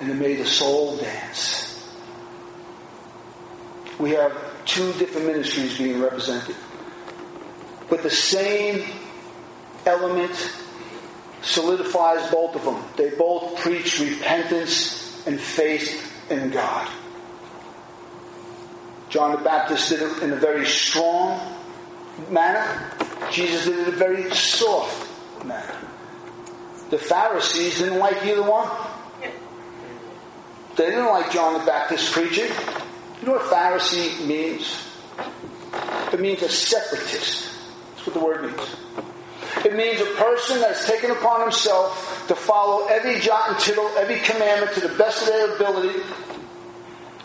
and 0.00 0.10
it 0.10 0.14
made 0.14 0.38
the 0.38 0.46
soul 0.46 0.98
dance. 0.98 1.90
We 3.98 4.10
have 4.10 4.32
two 4.66 4.92
different 4.94 5.26
ministries 5.26 5.78
being 5.78 6.00
represented. 6.00 6.56
But 7.88 8.02
the 8.02 8.10
same 8.10 8.84
element 9.86 10.52
solidifies 11.42 12.30
both 12.30 12.56
of 12.56 12.64
them. 12.64 12.82
They 12.96 13.10
both 13.16 13.58
preach 13.60 14.00
repentance 14.00 15.26
and 15.26 15.40
faith 15.40 16.30
in 16.30 16.50
God. 16.50 16.90
John 19.08 19.30
the 19.32 19.38
Baptist 19.38 19.88
did 19.88 20.02
it 20.02 20.22
in 20.22 20.32
a 20.32 20.36
very 20.36 20.66
strong 20.66 21.40
manner. 22.28 22.92
Jesus 23.30 23.64
did 23.64 23.78
it 23.78 23.88
in 23.88 23.94
a 23.94 23.96
very 23.96 24.30
soft 24.34 25.44
manner. 25.44 25.74
The 26.90 26.98
Pharisees 26.98 27.78
didn't 27.78 27.98
like 27.98 28.24
either 28.24 28.42
one. 28.42 28.68
They 30.76 30.86
didn't 30.86 31.06
like 31.06 31.32
John 31.32 31.58
the 31.58 31.64
Baptist 31.64 32.12
preaching. 32.12 32.50
You 33.20 33.28
know 33.28 33.34
what 33.34 33.50
Pharisee 33.50 34.26
means? 34.26 34.82
It 36.12 36.20
means 36.20 36.42
a 36.42 36.48
separatist 36.48 37.50
That's 37.94 38.06
what 38.06 38.14
the 38.14 38.20
word 38.20 38.44
means. 38.44 38.76
It 39.64 39.74
means 39.74 40.00
a 40.00 40.14
person 40.14 40.60
that 40.60 40.76
has 40.76 40.84
taken 40.84 41.10
upon 41.10 41.40
himself 41.40 42.24
to 42.28 42.34
follow 42.34 42.86
every 42.86 43.18
jot 43.20 43.50
and 43.50 43.58
tittle, 43.58 43.88
every 43.96 44.20
commandment 44.20 44.74
to 44.74 44.80
the 44.80 44.94
best 44.96 45.22
of 45.22 45.28
their 45.28 45.56
ability, 45.56 46.02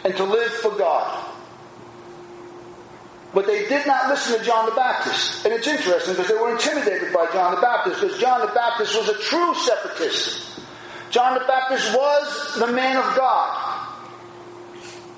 and 0.06 0.16
to 0.16 0.24
live 0.24 0.52
for 0.54 0.72
God. 0.72 1.28
But 3.34 3.48
they 3.48 3.68
did 3.68 3.86
not 3.88 4.10
listen 4.10 4.40
to 4.40 4.46
John 4.46 4.66
the 4.66 4.76
Baptist. 4.76 5.46
And 5.46 5.54
it's 5.54 5.68
interesting 5.68 6.16
because 6.16 6.28
they 6.28 6.36
were 6.36 6.52
intimidated 6.52 7.14
by 7.14 7.28
John 7.32 7.56
the 7.56 7.62
Baptist 7.62 8.02
because 8.02 8.20
John 8.20 8.42
the 8.42 8.54
Baptist 8.54 8.98
was 8.98 9.10
a 9.10 9.18
true 9.20 9.54
separatist. 9.56 10.60
John 11.12 11.36
the 11.36 11.46
Baptist 11.46 11.96
was 11.96 12.56
the 12.60 12.68
man 12.68 12.98
of 12.98 13.16
God. 13.16 13.61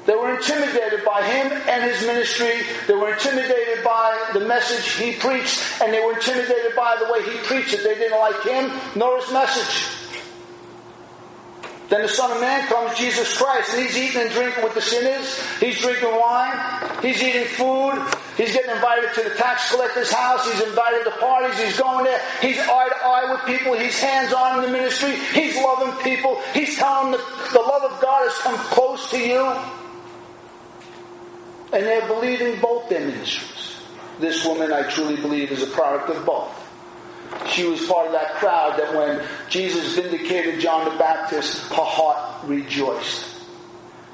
They 0.05 0.15
were 0.15 0.35
intimidated 0.35 1.05
by 1.05 1.23
him 1.23 1.51
and 1.67 1.83
his 1.83 2.05
ministry. 2.05 2.61
They 2.87 2.93
were 2.93 3.13
intimidated 3.13 3.83
by 3.83 4.31
the 4.33 4.41
message 4.41 4.93
he 4.95 5.13
preached, 5.13 5.63
and 5.81 5.93
they 5.93 6.03
were 6.03 6.13
intimidated 6.13 6.75
by 6.75 6.97
the 6.99 7.11
way 7.11 7.23
he 7.23 7.37
preached 7.45 7.73
it. 7.73 7.83
They 7.83 7.95
didn't 7.95 8.19
like 8.19 8.43
him 8.43 8.71
nor 8.95 9.19
his 9.19 9.31
message. 9.31 9.87
Then 11.89 12.01
the 12.01 12.09
Son 12.09 12.31
of 12.31 12.41
Man 12.41 12.67
comes, 12.67 12.97
Jesus 12.97 13.37
Christ, 13.37 13.73
and 13.73 13.83
he's 13.83 13.95
eating 13.95 14.21
and 14.21 14.31
drinking 14.31 14.63
with 14.63 14.73
the 14.73 14.81
sinners. 14.81 15.39
He's 15.59 15.79
drinking 15.79 16.09
wine. 16.09 16.57
He's 17.01 17.21
eating 17.21 17.45
food. 17.45 18.01
He's 18.35 18.51
getting 18.51 18.71
invited 18.71 19.13
to 19.13 19.29
the 19.29 19.35
tax 19.35 19.69
collector's 19.69 20.11
house. 20.11 20.43
He's 20.51 20.61
invited 20.67 21.03
to 21.03 21.11
parties. 21.19 21.55
He's 21.59 21.77
going 21.77 22.05
there. 22.05 22.19
He's 22.41 22.57
eye 22.57 22.89
to 22.89 23.05
eye 23.05 23.31
with 23.31 23.45
people. 23.45 23.77
He's 23.77 23.99
hands 23.99 24.33
on 24.33 24.57
in 24.57 24.65
the 24.65 24.71
ministry. 24.71 25.15
He's 25.33 25.55
loving 25.55 25.93
people. 26.03 26.41
He's 26.53 26.75
telling 26.77 27.11
them 27.11 27.21
the, 27.21 27.53
the 27.53 27.59
love 27.59 27.83
of 27.83 28.01
God 28.01 28.27
has 28.27 28.37
come 28.39 28.57
close 28.57 29.11
to 29.11 29.19
you. 29.19 29.82
And 31.73 31.83
they're 31.83 32.07
believing 32.07 32.59
both 32.62 32.89
their 32.89 33.01
ministries. 33.01 33.77
This 34.19 34.45
woman, 34.45 34.71
I 34.71 34.83
truly 34.89 35.15
believe, 35.15 35.51
is 35.51 35.63
a 35.63 35.67
product 35.67 36.09
of 36.09 36.25
both. 36.25 36.59
She 37.49 37.65
was 37.65 37.86
part 37.88 38.07
of 38.07 38.13
that 38.13 38.36
crowd 38.36 38.79
that 38.79 38.95
when 38.95 39.25
Jesus 39.49 39.95
vindicated 39.95 40.59
John 40.59 40.86
the 40.86 40.97
Baptist, 40.97 41.63
her 41.69 41.83
heart 41.83 42.47
rejoiced. 42.47 43.27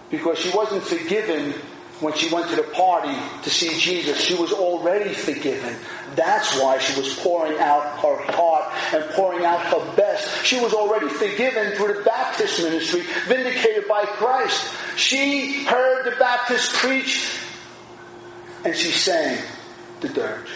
Because 0.09 0.39
she 0.39 0.55
wasn't 0.55 0.83
forgiven 0.83 1.53
when 1.99 2.13
she 2.13 2.33
went 2.33 2.49
to 2.49 2.55
the 2.55 2.63
party 2.63 3.13
to 3.43 3.49
see 3.49 3.77
Jesus. 3.77 4.19
She 4.19 4.35
was 4.35 4.53
already 4.53 5.13
forgiven. 5.13 5.75
That's 6.15 6.57
why 6.59 6.79
she 6.79 6.99
was 6.99 7.13
pouring 7.19 7.59
out 7.59 7.99
her 7.99 8.31
heart 8.31 8.73
and 8.93 9.03
pouring 9.11 9.45
out 9.45 9.59
her 9.65 9.95
best. 9.95 10.45
She 10.45 10.59
was 10.59 10.73
already 10.73 11.09
forgiven 11.09 11.73
through 11.73 11.95
the 11.95 12.03
Baptist 12.03 12.63
ministry, 12.63 13.01
vindicated 13.27 13.87
by 13.87 14.05
Christ. 14.05 14.73
She 14.95 15.65
heard 15.65 16.05
the 16.05 16.17
Baptist 16.17 16.73
preach 16.75 17.37
and 18.63 18.75
she 18.75 18.91
sang 18.91 19.41
the 20.01 20.09
dirge. 20.09 20.49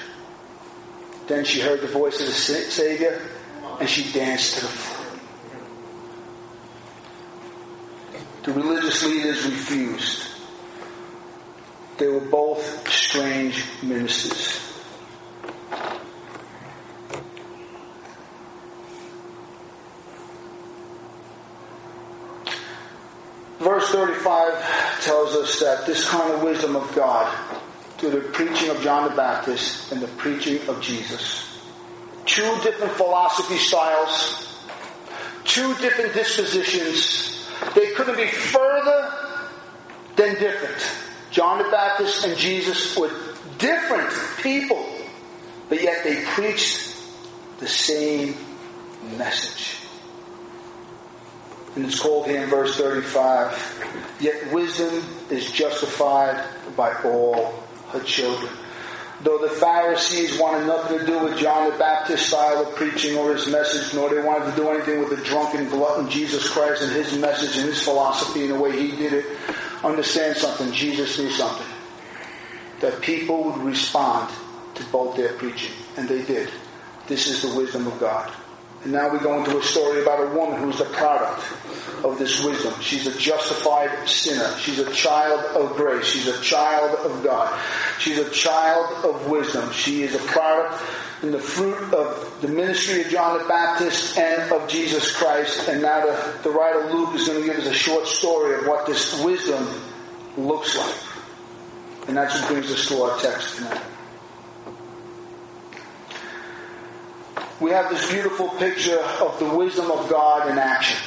Then 1.27 1.45
she 1.45 1.61
heard 1.61 1.81
the 1.81 1.87
voice 1.87 2.19
of 2.19 2.27
the 2.27 2.33
Savior 2.33 3.21
and 3.79 3.89
she 3.89 4.11
danced 4.11 4.55
to 4.55 4.61
the 4.61 4.67
floor. 4.67 5.03
The 8.43 8.51
religious 8.51 9.03
leaders 9.03 9.45
refused. 9.45 10.27
They 11.97 12.07
were 12.07 12.19
both 12.19 12.89
strange 12.89 13.63
ministers. 13.81 14.59
Verse 23.59 23.89
35 23.91 25.05
tells 25.05 25.35
us 25.35 25.59
that 25.61 25.85
this 25.85 26.09
kind 26.09 26.33
of 26.33 26.43
wisdom 26.43 26.75
of 26.75 26.93
God 26.93 27.33
to 28.03 28.09
the 28.09 28.19
preaching 28.19 28.69
of 28.69 28.81
John 28.81 29.09
the 29.09 29.15
Baptist 29.15 29.93
and 29.93 30.01
the 30.01 30.09
preaching 30.09 30.59
of 30.67 30.81
Jesus. 30.81 31.57
Two 32.25 32.59
different 32.61 32.91
philosophy 32.93 33.55
styles, 33.55 34.59
two 35.45 35.73
different 35.75 36.13
dispositions. 36.13 37.49
They 37.73 37.91
couldn't 37.91 38.17
be 38.17 38.27
further 38.27 39.13
than 40.17 40.33
different. 40.33 40.81
John 41.31 41.59
the 41.59 41.69
Baptist 41.69 42.25
and 42.25 42.37
Jesus 42.37 42.97
were 42.97 43.09
different 43.57 44.11
people, 44.41 44.85
but 45.69 45.81
yet 45.81 46.03
they 46.03 46.25
preached 46.25 46.93
the 47.59 47.69
same 47.69 48.35
message. 49.17 49.77
And 51.77 51.85
it's 51.85 52.01
called 52.01 52.25
here 52.27 52.43
in 52.43 52.49
verse 52.49 52.75
35 52.75 54.17
Yet 54.19 54.51
wisdom 54.51 55.03
is 55.29 55.49
justified 55.49 56.45
by 56.75 56.93
all 57.03 57.62
her 57.93 58.01
children. 58.01 58.51
Though 59.21 59.37
the 59.37 59.49
Pharisees 59.49 60.37
wanted 60.37 60.67
nothing 60.67 60.99
to 60.99 61.05
do 61.05 61.19
with 61.19 61.37
John 61.37 61.71
the 61.71 61.77
Baptist's 61.77 62.27
style 62.27 62.65
of 62.65 62.75
preaching 62.75 63.15
or 63.17 63.33
his 63.33 63.47
message, 63.47 63.93
nor 63.93 64.09
they 64.09 64.21
wanted 64.21 64.49
to 64.49 64.55
do 64.55 64.69
anything 64.69 64.99
with 64.99 65.11
the 65.11 65.23
drunken 65.23 65.69
glutton 65.69 66.09
Jesus 66.09 66.49
Christ 66.49 66.81
and 66.81 66.91
his 66.91 67.17
message 67.17 67.55
and 67.55 67.65
his 67.65 67.81
philosophy 67.81 68.41
and 68.41 68.51
the 68.51 68.59
way 68.59 68.77
he 68.77 68.95
did 68.97 69.13
it, 69.13 69.25
understand 69.83 70.35
something. 70.35 70.73
Jesus 70.73 71.17
knew 71.17 71.29
something. 71.29 71.67
That 72.81 72.99
people 73.01 73.43
would 73.45 73.57
respond 73.59 74.33
to 74.75 74.83
both 74.85 75.15
their 75.15 75.33
preaching. 75.33 75.71
And 75.95 76.09
they 76.09 76.23
did. 76.23 76.49
This 77.07 77.27
is 77.27 77.41
the 77.41 77.55
wisdom 77.55 77.87
of 77.87 77.97
God. 77.99 78.29
And 78.83 78.91
now 78.91 79.09
we 79.09 79.19
go 79.19 79.37
into 79.37 79.57
a 79.57 79.63
story 79.63 80.01
about 80.01 80.23
a 80.23 80.35
woman 80.37 80.61
who's 80.61 80.77
the 80.77 80.85
product 80.85 81.41
of 82.03 82.19
this 82.19 82.43
wisdom. 82.43 82.73
She's 82.81 83.07
a 83.07 83.17
justified 83.17 84.07
sinner. 84.07 84.57
She's 84.57 84.79
a 84.79 84.91
child 84.91 85.39
of 85.55 85.75
grace. 85.77 86.05
She's 86.05 86.27
a 86.27 86.41
child 86.41 86.99
of 86.99 87.23
God. 87.23 87.57
She's 87.99 88.19
a 88.19 88.29
child 88.31 89.05
of 89.05 89.29
wisdom. 89.29 89.71
She 89.71 90.03
is 90.03 90.15
a 90.15 90.19
product 90.19 90.83
and 91.23 91.33
the 91.33 91.39
fruit 91.39 91.93
of 91.93 92.41
the 92.41 92.49
ministry 92.49 93.01
of 93.01 93.07
John 93.07 93.37
the 93.37 93.47
Baptist 93.47 94.17
and 94.17 94.51
of 94.51 94.67
Jesus 94.67 95.15
Christ. 95.15 95.69
And 95.69 95.81
now 95.81 96.05
the, 96.05 96.39
the 96.43 96.49
writer 96.49 96.93
Luke 96.93 97.15
is 97.15 97.27
going 97.27 97.39
to 97.39 97.47
give 97.47 97.57
us 97.57 97.67
a 97.67 97.73
short 97.73 98.05
story 98.07 98.55
of 98.59 98.67
what 98.67 98.85
this 98.85 99.23
wisdom 99.23 99.65
looks 100.35 100.77
like. 100.77 102.09
And 102.09 102.17
that's 102.17 102.37
what 102.37 102.49
brings 102.49 102.69
us 102.69 102.85
to 102.89 103.01
our 103.03 103.17
text 103.19 103.55
tonight. 103.55 103.81
We 107.63 107.71
have 107.71 107.89
this 107.89 108.11
beautiful 108.11 108.49
picture 108.49 108.99
of 108.99 109.39
the 109.39 109.47
wisdom 109.47 109.89
of 109.89 110.09
God 110.09 110.49
in 110.49 110.57
action. 110.57 110.97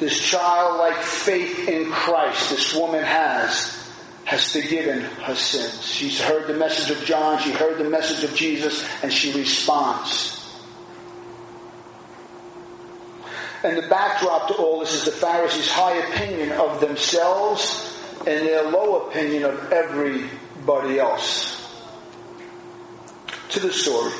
This 0.00 0.18
childlike 0.18 0.96
faith 0.96 1.68
in 1.68 1.92
Christ 1.92 2.50
this 2.50 2.74
woman 2.74 3.04
has 3.04 3.78
has 4.24 4.50
forgiven 4.50 5.02
her 5.02 5.36
sins. 5.36 5.86
She's 5.86 6.20
heard 6.20 6.48
the 6.48 6.54
message 6.54 6.90
of 6.90 7.04
John, 7.04 7.38
she 7.38 7.52
heard 7.52 7.78
the 7.78 7.88
message 7.88 8.24
of 8.24 8.34
Jesus, 8.34 8.84
and 9.04 9.12
she 9.12 9.32
responds. 9.32 10.40
And 13.62 13.76
the 13.76 13.82
backdrop 13.82 14.48
to 14.48 14.54
all 14.54 14.80
this 14.80 14.92
is 14.92 15.04
the 15.04 15.12
Pharisees' 15.12 15.70
high 15.70 15.98
opinion 15.98 16.50
of 16.58 16.80
themselves 16.80 17.96
and 18.26 18.44
their 18.44 18.64
low 18.64 19.06
opinion 19.06 19.44
of 19.44 19.72
everybody 19.72 20.98
else. 20.98 21.60
To 23.50 23.60
the 23.60 23.72
story. 23.72 24.12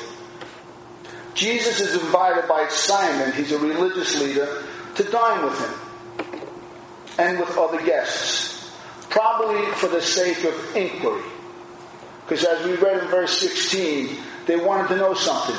Jesus 1.35 1.81
is 1.81 1.95
invited 1.95 2.47
by 2.49 2.68
Simon, 2.68 3.33
he's 3.33 3.53
a 3.53 3.59
religious 3.59 4.21
leader, 4.21 4.64
to 4.97 5.05
dine 5.05 5.45
with 5.45 5.59
him 5.59 6.38
and 7.18 7.40
with 7.40 7.57
other 7.57 7.83
guests, 7.85 8.71
probably 9.09 9.64
for 9.73 9.88
the 9.88 10.03
sake 10.03 10.45
of 10.45 10.77
inquiry. 10.77 11.23
Because 12.25 12.45
as 12.45 12.66
we 12.66 12.75
read 12.77 13.03
in 13.03 13.09
verse 13.09 13.38
16, 13.38 14.16
they 14.47 14.57
wanted 14.57 14.88
to 14.88 14.97
know 14.97 15.14
something. 15.14 15.57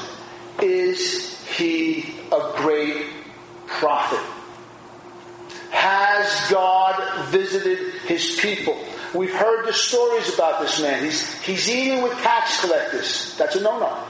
Is 0.61 1.43
he 1.47 2.15
a 2.31 2.53
great 2.57 3.07
prophet? 3.67 4.21
Has 5.71 6.51
God 6.51 7.27
visited 7.29 7.93
his 8.05 8.37
people? 8.39 8.77
We've 9.13 9.33
heard 9.33 9.67
the 9.67 9.73
stories 9.73 10.33
about 10.33 10.61
this 10.61 10.81
man. 10.81 11.03
He's, 11.03 11.33
he's 11.41 11.69
eating 11.69 12.01
with 12.03 12.13
tax 12.19 12.61
collectors. 12.61 13.35
That's 13.37 13.55
a 13.55 13.61
no-no 13.61 14.02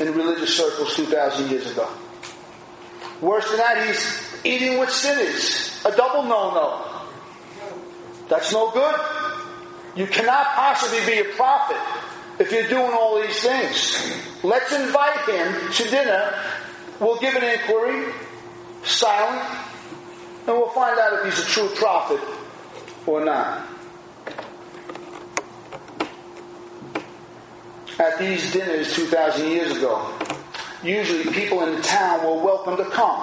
in 0.00 0.12
religious 0.14 0.56
circles 0.56 0.94
2,000 0.96 1.50
years 1.50 1.70
ago. 1.70 1.88
Worse 3.20 3.48
than 3.48 3.58
that, 3.58 3.86
he's 3.86 4.36
eating 4.44 4.78
with 4.78 4.90
sinners. 4.90 5.80
A 5.84 5.90
double 5.96 6.24
no-no. 6.24 6.84
That's 8.28 8.52
no 8.52 8.70
good. 8.72 9.00
You 9.94 10.06
cannot 10.06 10.46
possibly 10.48 11.04
be 11.06 11.20
a 11.20 11.34
prophet 11.34 11.78
if 12.38 12.52
you're 12.52 12.68
doing 12.68 12.92
all 12.92 13.20
these 13.20 13.40
things. 13.40 14.44
Let's 14.44 14.72
invite 14.72 15.28
him 15.28 15.72
to 15.72 15.84
dinner. 15.90 16.34
We'll 17.00 17.18
give 17.18 17.34
an 17.34 17.44
inquiry, 17.44 18.12
silent, 18.84 19.42
and 20.46 20.56
we'll 20.56 20.70
find 20.70 20.98
out 20.98 21.14
if 21.14 21.24
he's 21.34 21.44
a 21.44 21.48
true 21.48 21.68
prophet 21.76 22.20
or 23.06 23.24
not. 23.24 23.66
At 27.98 28.18
these 28.18 28.52
dinners 28.52 28.94
2,000 28.94 29.48
years 29.50 29.76
ago. 29.76 30.12
Usually 30.82 31.32
people 31.32 31.62
in 31.62 31.76
the 31.76 31.82
town 31.82 32.24
were 32.24 32.42
welcome 32.42 32.76
to 32.76 32.84
come. 32.90 33.18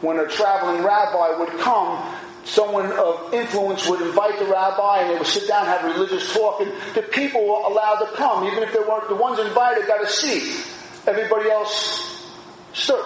When 0.00 0.18
a 0.18 0.26
traveling 0.26 0.82
rabbi 0.82 1.38
would 1.38 1.60
come, 1.60 2.14
someone 2.44 2.92
of 2.92 3.32
influence 3.32 3.88
would 3.88 4.00
invite 4.00 4.38
the 4.38 4.46
rabbi 4.46 5.02
and 5.02 5.10
they 5.10 5.18
would 5.18 5.26
sit 5.26 5.46
down 5.48 5.66
and 5.66 5.68
have 5.68 5.84
religious 5.84 6.32
talk 6.32 6.60
and 6.60 6.72
the 6.94 7.02
people 7.02 7.42
were 7.42 7.70
allowed 7.70 8.04
to 8.04 8.16
come. 8.16 8.44
Even 8.44 8.62
if 8.62 8.72
they 8.72 8.80
weren't 8.80 9.08
the 9.08 9.14
ones 9.14 9.38
invited 9.38 9.86
got 9.86 10.02
a 10.02 10.06
seat. 10.06 10.66
Everybody 11.06 11.50
else 11.50 12.30
stood. 12.72 13.04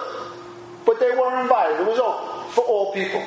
But 0.85 0.99
they 0.99 1.11
were 1.11 1.41
invited. 1.41 1.81
It 1.81 1.87
was 1.87 1.99
open 1.99 2.51
for 2.51 2.61
all 2.61 2.93
people. 2.93 3.25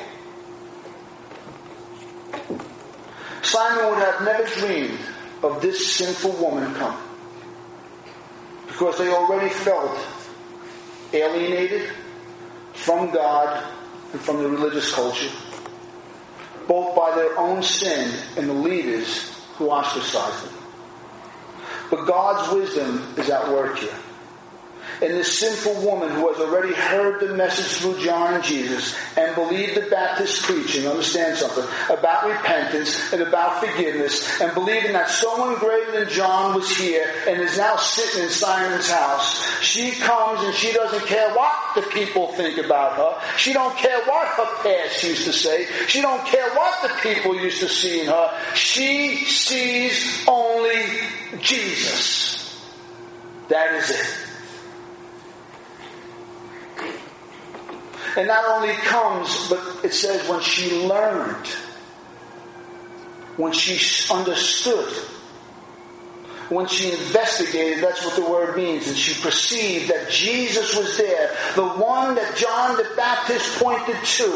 Simon 3.43 3.89
would 3.91 3.99
have 3.99 4.21
never 4.23 4.45
dreamed 4.59 4.99
of 5.43 5.61
this 5.61 5.95
sinful 5.95 6.31
woman 6.31 6.73
coming 6.75 7.02
because 8.73 8.97
they 8.97 9.07
already 9.07 9.49
felt 9.49 9.95
alienated 11.13 11.91
from 12.73 13.11
God 13.11 13.63
and 14.11 14.19
from 14.19 14.41
the 14.41 14.49
religious 14.49 14.91
culture, 14.93 15.29
both 16.67 16.95
by 16.95 17.15
their 17.15 17.37
own 17.37 17.61
sin 17.61 18.11
and 18.35 18.49
the 18.49 18.53
leaders 18.53 19.31
who 19.57 19.69
ostracized 19.69 20.47
them. 20.47 20.53
But 21.91 22.05
God's 22.05 22.51
wisdom 22.51 23.13
is 23.15 23.29
at 23.29 23.47
work 23.51 23.77
here 23.77 23.93
and 25.03 25.13
this 25.15 25.37
sinful 25.37 25.85
woman 25.85 26.09
who 26.09 26.31
has 26.31 26.39
already 26.39 26.73
heard 26.73 27.19
the 27.19 27.35
message 27.35 27.65
through 27.81 28.01
John 28.01 28.35
and 28.35 28.43
Jesus 28.43 28.95
and 29.17 29.35
believed 29.35 29.75
the 29.75 29.89
Baptist 29.89 30.43
preaching, 30.43 30.87
understand 30.87 31.37
something, 31.37 31.65
about 31.89 32.25
repentance 32.25 33.11
and 33.11 33.21
about 33.21 33.59
forgiveness 33.59 34.39
and 34.39 34.53
believing 34.53 34.93
that 34.93 35.09
someone 35.09 35.55
greater 35.55 35.99
than 35.99 36.09
John 36.09 36.55
was 36.55 36.69
here 36.69 37.05
and 37.27 37.41
is 37.41 37.57
now 37.57 37.75
sitting 37.75 38.23
in 38.23 38.29
Simon's 38.29 38.89
house. 38.89 39.43
She 39.61 39.91
comes 39.91 40.41
and 40.41 40.53
she 40.55 40.71
doesn't 40.71 41.05
care 41.05 41.33
what 41.33 41.53
the 41.75 41.81
people 41.81 42.27
think 42.33 42.57
about 42.57 42.93
her. 42.93 43.37
She 43.37 43.51
don't 43.51 43.75
care 43.75 43.99
what 44.05 44.27
her 44.29 44.63
past 44.63 45.03
used 45.03 45.25
to 45.25 45.33
say. 45.33 45.67
She 45.87 46.01
don't 46.01 46.25
care 46.25 46.49
what 46.55 46.81
the 46.81 46.93
people 47.01 47.35
used 47.35 47.59
to 47.59 47.67
see 47.67 48.01
in 48.01 48.07
her. 48.07 48.39
She 48.55 49.17
sees 49.25 50.23
only 50.29 50.81
Jesus. 51.41 52.39
That 53.49 53.73
is 53.75 53.89
it. 53.89 54.22
And 58.15 58.27
not 58.27 58.45
only 58.45 58.73
comes, 58.73 59.49
but 59.49 59.83
it 59.83 59.93
says 59.93 60.27
when 60.29 60.41
she 60.41 60.85
learned, 60.85 61.47
when 63.37 63.51
she 63.53 64.13
understood, 64.13 64.93
when 66.49 66.67
she 66.67 66.91
investigated, 66.91 67.83
that's 67.83 68.05
what 68.05 68.15
the 68.15 68.29
word 68.29 68.55
means, 68.55 68.87
and 68.87 68.95
she 68.95 69.19
perceived 69.21 69.89
that 69.89 70.09
Jesus 70.11 70.77
was 70.77 70.95
there, 70.97 71.35
the 71.55 71.67
one 71.67 72.13
that 72.15 72.35
John 72.35 72.77
the 72.77 72.87
Baptist 72.95 73.57
pointed 73.57 73.95
to, 74.03 74.27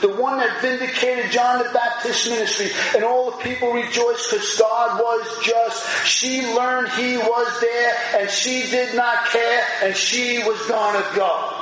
the 0.00 0.14
one 0.16 0.38
that 0.38 0.62
vindicated 0.62 1.30
John 1.30 1.58
the 1.58 1.70
Baptist's 1.74 2.30
ministry, 2.30 2.70
and 2.94 3.04
all 3.04 3.32
the 3.32 3.36
people 3.38 3.72
rejoiced 3.72 4.30
because 4.30 4.58
God 4.58 5.00
was 5.00 5.44
just. 5.44 6.06
She 6.06 6.46
learned 6.54 6.88
he 6.92 7.18
was 7.18 7.60
there, 7.60 7.94
and 8.20 8.30
she 8.30 8.70
did 8.70 8.94
not 8.94 9.26
care, 9.26 9.62
and 9.82 9.94
she 9.94 10.38
was 10.44 10.58
gonna 10.66 11.04
go. 11.14 11.55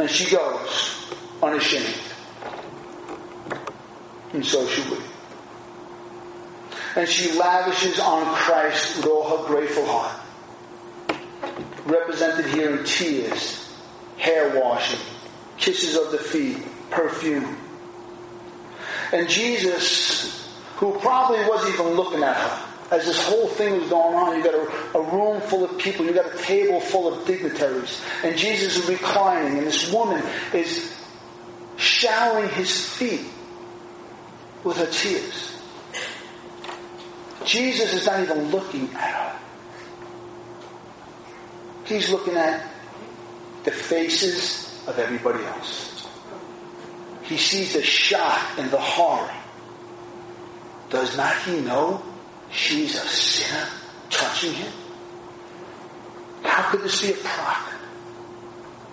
And 0.00 0.08
she 0.08 0.34
goes 0.34 1.12
unashamed. 1.42 1.94
And 4.32 4.42
so 4.42 4.66
should 4.66 4.90
we. 4.90 4.96
And 6.96 7.06
she 7.06 7.38
lavishes 7.38 8.00
on 8.00 8.24
Christ 8.34 8.96
with 8.96 9.06
all 9.08 9.36
her 9.36 9.46
grateful 9.46 9.84
heart. 9.86 10.18
Represented 11.84 12.46
here 12.46 12.78
in 12.78 12.84
tears, 12.86 13.70
hair 14.16 14.58
washing, 14.58 15.00
kisses 15.58 15.94
of 15.96 16.12
the 16.12 16.18
feet, 16.18 16.56
perfume. 16.88 17.58
And 19.12 19.28
Jesus, 19.28 20.50
who 20.76 20.98
probably 21.00 21.46
wasn't 21.46 21.74
even 21.74 21.88
looking 21.88 22.22
at 22.22 22.38
her, 22.38 22.69
as 22.90 23.06
this 23.06 23.22
whole 23.24 23.46
thing 23.46 23.80
was 23.80 23.88
going 23.88 24.14
on, 24.14 24.36
you 24.36 24.42
got 24.42 24.54
a, 24.54 24.98
a, 24.98 25.16
room 25.16 25.40
full 25.42 25.64
of 25.64 25.78
people, 25.78 26.04
you 26.04 26.12
got 26.12 26.34
a 26.34 26.38
table 26.38 26.80
full 26.80 27.12
of 27.12 27.24
dignitaries, 27.24 28.02
and 28.24 28.36
Jesus 28.36 28.76
is 28.76 28.88
reclining, 28.88 29.58
and 29.58 29.66
this 29.66 29.92
woman 29.92 30.22
is 30.52 30.92
showering 31.76 32.48
his 32.50 32.84
feet 32.84 33.26
with 34.64 34.76
her 34.76 34.86
tears. 34.86 35.56
Jesus 37.44 37.94
is 37.94 38.06
not 38.06 38.20
even 38.20 38.50
looking 38.50 38.92
at 38.94 39.14
her. 39.14 39.38
He's 41.84 42.10
looking 42.10 42.36
at 42.36 42.68
the 43.64 43.70
faces 43.70 44.82
of 44.86 44.98
everybody 44.98 45.44
else. 45.44 46.06
He 47.22 47.36
sees 47.36 47.74
the 47.74 47.82
shock 47.82 48.58
and 48.58 48.70
the 48.70 48.80
horror. 48.80 49.32
Does 50.90 51.16
not 51.16 51.36
he 51.42 51.60
know 51.60 52.02
she's 52.50 52.94
a 52.94 53.06
sinner 53.06 53.68
touching 54.10 54.52
him? 54.52 54.72
How 56.42 56.70
could 56.70 56.82
this 56.82 57.02
be 57.02 57.12
a 57.12 57.16
prophet? 57.16 57.78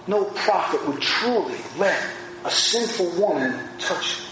No 0.08 0.26
prophet 0.26 0.88
would 0.88 1.02
truly 1.02 1.58
let 1.78 2.02
a 2.46 2.52
sinful 2.52 3.20
woman 3.20 3.58
touch 3.80 4.20
him. 4.20 4.24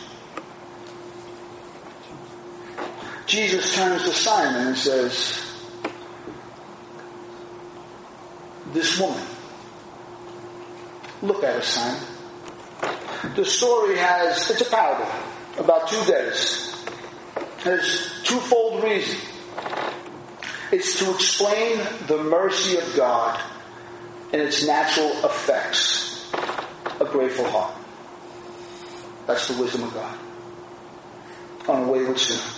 Jesus 3.25 3.75
turns 3.75 4.03
to 4.03 4.11
Simon 4.11 4.67
and 4.67 4.77
says, 4.77 5.41
this 8.71 8.99
woman. 8.99 9.25
Look 11.21 11.43
at 11.43 11.55
her, 11.55 11.61
Simon. 11.61 12.01
The 13.35 13.45
story 13.45 13.97
has, 13.97 14.49
it's 14.51 14.61
a 14.61 14.65
parable 14.65 15.09
about 15.57 15.87
two 15.87 16.03
days. 16.05 16.74
There's 17.65 18.21
twofold 18.23 18.83
reason. 18.83 19.19
It's 20.71 20.99
to 20.99 21.11
explain 21.13 21.79
the 22.05 22.17
mercy 22.17 22.77
of 22.77 22.95
God 22.95 23.41
and 24.31 24.41
its 24.41 24.65
natural 24.65 25.11
effects. 25.25 26.31
A 26.99 27.05
grateful 27.05 27.49
heart. 27.49 27.75
That's 29.25 29.47
the 29.47 29.59
wisdom 29.59 29.83
of 29.83 29.93
God 29.95 30.17
on 31.67 31.83
a 31.83 31.91
wayward 31.91 32.19
sinner. 32.19 32.53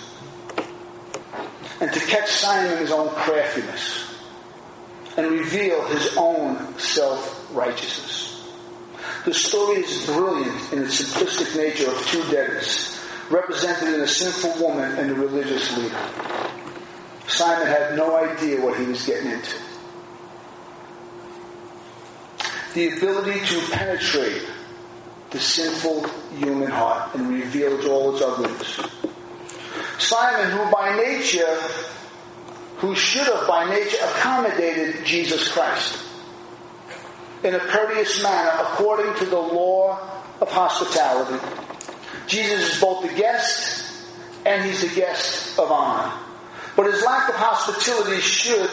And 1.79 1.93
to 1.93 1.99
catch 2.01 2.29
Simon 2.29 2.73
in 2.73 2.79
his 2.79 2.91
own 2.91 3.09
craftiness 3.09 4.13
and 5.15 5.31
reveal 5.31 5.83
his 5.87 6.17
own 6.17 6.77
self-righteousness. 6.77 8.45
The 9.23 9.33
story 9.33 9.83
is 9.83 10.05
brilliant 10.05 10.73
in 10.73 10.83
its 10.83 11.01
simplistic 11.01 11.55
nature 11.55 11.89
of 11.89 12.05
two 12.07 12.23
debtors, 12.23 12.96
represented 13.29 13.93
in 13.93 14.01
a 14.01 14.07
sinful 14.07 14.63
woman 14.65 14.91
and 14.97 15.11
a 15.11 15.13
religious 15.13 15.75
leader. 15.77 15.97
Simon 17.27 17.67
had 17.67 17.95
no 17.97 18.15
idea 18.15 18.61
what 18.61 18.79
he 18.79 18.85
was 18.85 19.05
getting 19.05 19.31
into. 19.31 19.57
The 22.73 22.97
ability 22.97 23.39
to 23.45 23.71
penetrate 23.71 24.47
the 25.31 25.39
sinful 25.39 26.07
human 26.37 26.69
heart 26.69 27.15
and 27.15 27.27
reveal 27.29 27.89
all 27.89 28.13
its 28.13 28.23
ugliness. 28.23 28.79
Simon, 29.97 30.51
who 30.51 30.71
by 30.71 30.95
nature, 30.95 31.57
who 32.77 32.95
should 32.95 33.27
have 33.27 33.47
by 33.47 33.69
nature 33.69 33.97
accommodated 34.03 35.05
Jesus 35.05 35.51
Christ 35.51 36.03
in 37.43 37.55
a 37.55 37.59
courteous 37.59 38.21
manner 38.23 38.51
according 38.61 39.15
to 39.15 39.25
the 39.25 39.39
law 39.39 39.99
of 40.39 40.49
hospitality. 40.49 41.66
Jesus 42.27 42.73
is 42.75 42.81
both 42.81 43.09
the 43.09 43.15
guest 43.15 43.85
and 44.45 44.63
he's 44.63 44.81
the 44.81 44.95
guest 44.95 45.57
of 45.57 45.71
honor. 45.71 46.11
But 46.75 46.91
his 46.91 47.03
lack 47.03 47.29
of 47.29 47.35
hospitality 47.35 48.21
should 48.21 48.69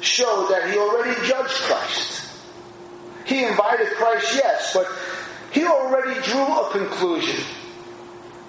show 0.00 0.46
that 0.50 0.70
he 0.70 0.78
already 0.78 1.14
judged 1.26 1.54
Christ. 1.54 2.30
He 3.24 3.44
invited 3.44 3.88
Christ, 3.92 4.34
yes, 4.34 4.72
but 4.74 4.86
he 5.52 5.64
already 5.64 6.20
drew 6.22 6.42
a 6.42 6.70
conclusion 6.70 7.44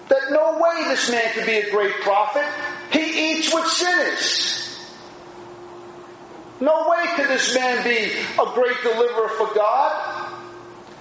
that 0.10 0.32
no 0.32 0.58
way 0.60 0.84
this 0.90 1.10
man 1.10 1.32
could 1.34 1.46
be 1.46 1.58
a 1.58 1.72
great 1.72 1.94
prophet. 2.02 2.44
He 2.92 3.32
eats 3.32 3.54
with 3.54 3.68
sinners. 3.68 4.90
No 6.60 6.90
way 6.90 7.06
could 7.16 7.28
this 7.30 7.56
man 7.56 7.84
be 7.84 8.12
a 8.42 8.54
great 8.54 8.82
deliverer 8.82 9.30
for 9.30 9.54
God. 9.56 10.34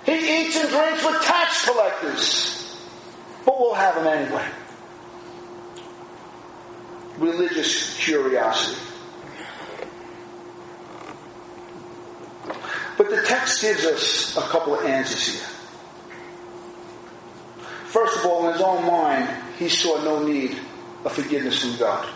He 0.06 0.42
eats 0.42 0.56
and 0.56 0.68
drinks 0.68 1.04
with 1.04 1.22
tax 1.22 1.68
collectors. 1.68 2.67
But 3.48 3.58
we'll 3.58 3.72
have 3.72 3.94
them 3.94 4.06
anyway. 4.06 4.46
Religious 7.16 7.96
curiosity. 7.96 8.78
But 12.98 13.08
the 13.08 13.22
text 13.26 13.62
gives 13.62 13.86
us 13.86 14.36
a 14.36 14.42
couple 14.42 14.74
of 14.78 14.84
answers 14.84 15.28
here. 15.28 15.48
First 17.86 18.18
of 18.18 18.26
all, 18.26 18.48
in 18.48 18.52
his 18.52 18.60
own 18.60 18.84
mind, 18.84 19.30
he 19.58 19.70
saw 19.70 20.04
no 20.04 20.22
need 20.22 20.58
of 21.06 21.12
forgiveness 21.12 21.62
from 21.62 21.78
God. 21.78 22.06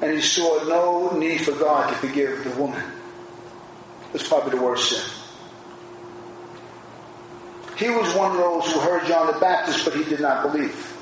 And 0.00 0.12
he 0.12 0.22
saw 0.22 0.64
no 0.64 1.16
need 1.16 1.42
for 1.42 1.52
God 1.52 1.88
to 1.90 1.94
forgive 1.94 2.42
the 2.42 2.60
woman. 2.60 2.82
It's 4.12 4.26
probably 4.26 4.58
the 4.58 4.64
worst 4.64 4.90
sin. 4.90 5.19
He 7.80 7.88
was 7.88 8.14
one 8.14 8.32
of 8.32 8.36
those 8.36 8.70
who 8.70 8.78
heard 8.78 9.06
John 9.06 9.26
the 9.32 9.40
Baptist, 9.40 9.86
but 9.86 9.94
he 9.94 10.04
did 10.04 10.20
not 10.20 10.42
believe. 10.42 10.94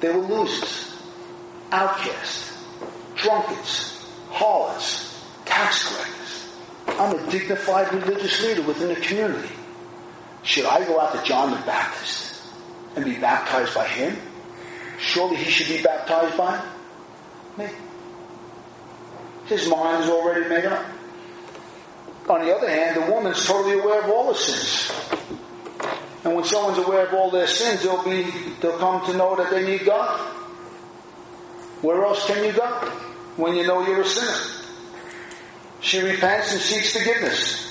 They 0.00 0.08
were 0.08 0.22
losers, 0.22 0.96
outcasts, 1.70 2.64
drunkards, 3.14 4.06
harlots, 4.30 5.22
tax 5.44 5.86
collectors. 5.86 6.56
I'm 6.86 7.18
a 7.18 7.30
dignified 7.30 7.92
religious 7.92 8.42
leader 8.42 8.62
within 8.62 8.88
the 8.88 8.96
community. 8.96 9.54
Should 10.44 10.64
I 10.64 10.82
go 10.86 10.98
out 10.98 11.14
to 11.14 11.22
John 11.22 11.50
the 11.50 11.58
Baptist 11.66 12.42
and 12.94 13.04
be 13.04 13.18
baptized 13.18 13.74
by 13.74 13.86
him? 13.86 14.16
Surely 14.98 15.36
he 15.36 15.50
should 15.50 15.68
be 15.76 15.82
baptized 15.82 16.38
by 16.38 16.64
me. 17.58 17.68
His 19.44 19.68
mind 19.68 20.04
is 20.04 20.08
already 20.08 20.48
made 20.48 20.64
up. 20.64 20.86
On 22.28 22.44
the 22.44 22.54
other 22.54 22.68
hand, 22.68 22.96
the 22.96 23.12
woman's 23.12 23.46
totally 23.46 23.78
aware 23.78 24.02
of 24.02 24.10
all 24.10 24.28
the 24.28 24.34
sins. 24.34 24.90
And 26.24 26.34
when 26.34 26.44
someone's 26.44 26.78
aware 26.78 27.06
of 27.06 27.14
all 27.14 27.30
their 27.30 27.46
sins, 27.46 27.84
they'll 27.84 28.02
be 28.02 28.24
they'll 28.60 28.78
come 28.78 29.06
to 29.06 29.16
know 29.16 29.36
that 29.36 29.50
they 29.50 29.64
need 29.64 29.86
God. 29.86 30.18
Where 31.82 32.04
else 32.04 32.26
can 32.26 32.44
you 32.44 32.52
go 32.52 32.66
when 33.36 33.54
you 33.54 33.64
know 33.64 33.86
you're 33.86 34.00
a 34.00 34.04
sinner? 34.04 34.64
She 35.80 36.00
repents 36.00 36.52
and 36.52 36.60
seeks 36.60 36.92
forgiveness. 36.94 37.62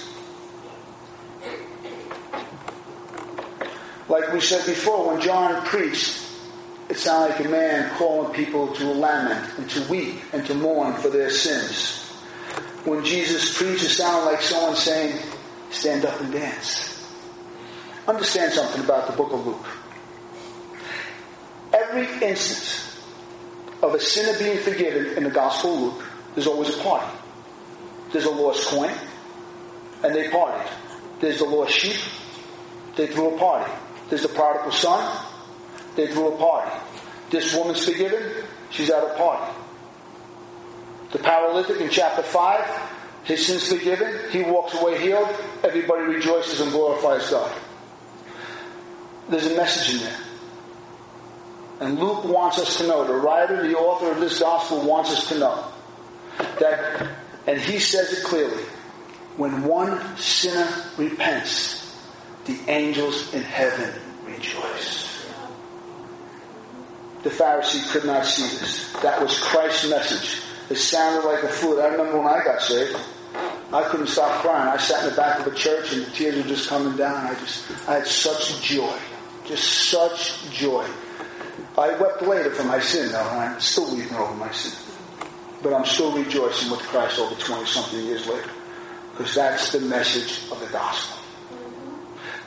Like 4.08 4.32
we 4.32 4.40
said 4.40 4.66
before, 4.66 5.12
when 5.12 5.22
John 5.22 5.66
preached, 5.66 6.26
it 6.88 6.98
sounded 6.98 7.36
like 7.36 7.46
a 7.46 7.50
man 7.50 7.90
calling 7.98 8.34
people 8.34 8.74
to 8.76 8.86
lament 8.86 9.50
and 9.58 9.70
to 9.72 9.82
weep 9.90 10.22
and 10.32 10.46
to 10.46 10.54
mourn 10.54 10.94
for 10.94 11.10
their 11.10 11.30
sins. 11.30 12.05
When 12.86 13.04
Jesus 13.04 13.58
preached, 13.58 13.84
it 13.84 13.90
sounded 13.90 14.32
like 14.32 14.42
someone 14.42 14.76
saying, 14.76 15.20
stand 15.72 16.06
up 16.06 16.20
and 16.22 16.32
dance. 16.32 16.92
Understand 18.08 18.54
something 18.54 18.84
about 18.84 19.08
the 19.08 19.14
book 19.14 19.34
of 19.34 19.46
Luke. 19.46 19.66
Every 21.74 22.06
instance 22.26 23.02
of 23.82 23.94
a 23.94 24.00
sinner 24.00 24.38
being 24.40 24.60
forgiven 24.60 25.18
in 25.18 25.24
the 25.24 25.30
Gospel 25.32 25.74
of 25.74 25.80
Luke, 25.82 26.06
there's 26.36 26.48
always 26.48 26.70
a 26.70 26.80
party. 26.82 27.12
There's 28.12 28.26
a 28.26 28.32
lost 28.32 28.68
coin, 28.68 28.94
and 30.04 30.16
they 30.16 30.30
partied. 30.30 30.70
There's 31.20 31.40
the 31.40 31.46
lost 31.46 31.74
sheep, 31.74 32.00
they 32.96 33.08
threw 33.08 33.36
a 33.36 33.38
party. 33.38 33.72
There's 34.10 34.22
the 34.22 34.30
prodigal 34.30 34.72
son. 34.72 35.26
They 35.96 36.08
threw 36.08 36.34
a 36.34 36.38
party. 36.38 36.72
This 37.30 37.54
woman's 37.56 37.84
forgiven. 37.84 38.46
She's 38.70 38.90
at 38.90 39.04
a 39.04 39.16
party. 39.16 39.55
The 41.12 41.20
paralytic 41.20 41.80
in 41.82 41.90
chapter 41.90 42.24
5, 42.24 42.92
his 43.24 43.46
sins 43.46 43.68
forgiven. 43.68 44.32
He 44.32 44.44
walks 44.44 44.74
away 44.74 45.02
healed. 45.02 45.30
Everybody 45.64 46.04
rejoices 46.04 46.60
and 46.62 46.72
glorifies 46.72 47.30
God. 47.30 47.52
There's 49.30 49.48
a 49.48 49.56
message 49.56 49.96
in 49.96 50.02
there. 50.02 50.20
And 51.82 52.00
Luke 52.00 52.24
wants 52.24 52.58
us 52.60 52.78
to 52.78 52.88
know, 52.88 53.06
the 53.06 53.16
writer, 53.16 53.68
the 53.68 53.76
author 53.76 54.12
of 54.12 54.20
this 54.20 54.40
gospel 54.40 54.82
wants 54.82 55.12
us 55.12 55.28
to 55.30 55.40
know 55.40 55.66
that, 56.60 57.10
and 57.48 57.60
he 57.60 57.80
says 57.80 58.14
it 58.14 58.24
clearly, 58.24 58.64
when 59.36 59.64
one 59.64 60.16
sinner 60.16 60.68
repents, 60.98 62.00
the 62.46 62.58
angels 62.70 63.34
in 63.34 63.42
heaven 63.42 63.94
rejoice. 64.26 65.26
The 67.24 67.30
Pharisee 67.32 67.92
could 67.92 68.06
not 68.06 68.26
see 68.26 68.44
this. 68.60 68.94
That 69.02 69.22
was 69.22 69.38
Christ's 69.40 69.90
message. 69.90 70.45
It 70.70 70.78
sounded 70.78 71.28
like 71.28 71.44
a 71.44 71.48
flute. 71.48 71.80
I 71.80 71.88
remember 71.88 72.20
when 72.20 72.28
I 72.28 72.44
got 72.44 72.62
saved. 72.62 72.98
I 73.72 73.84
couldn't 73.84 74.08
stop 74.08 74.42
crying. 74.42 74.70
I 74.70 74.78
sat 74.78 75.04
in 75.04 75.10
the 75.10 75.16
back 75.16 75.40
of 75.40 75.48
a 75.48 75.56
church 75.56 75.94
and 75.94 76.06
the 76.06 76.12
tears 76.12 76.38
were 76.38 76.50
just 76.50 76.70
coming 76.70 76.96
down. 76.98 77.28
I 77.28 77.36
just, 77.36 77.90
I 77.90 77.96
had 77.96 78.08
such 78.08 78.62
joy. 78.62 78.98
Just 79.46 79.90
such 79.90 80.50
joy. 80.52 80.88
I 81.78 81.90
wept 81.98 82.22
later 82.22 82.52
for 82.52 82.64
my 82.64 82.80
sin, 82.80 83.12
though, 83.12 83.20
and 83.20 83.40
I'm 83.40 83.60
still 83.60 83.94
weeping 83.94 84.16
over 84.16 84.34
my 84.36 84.52
sin. 84.52 84.80
But 85.62 85.74
I'm 85.74 85.86
still 85.86 86.16
rejoicing 86.16 86.72
with 86.72 86.80
Christ 86.82 87.20
over 87.20 87.36
20 87.36 87.66
something 87.66 88.00
years 88.00 88.28
later. 88.28 88.50
Because 89.12 89.36
that's 89.36 89.72
the 89.72 89.82
message 89.82 90.50
of 90.52 90.60
the 90.60 90.68
gospel. 90.68 91.18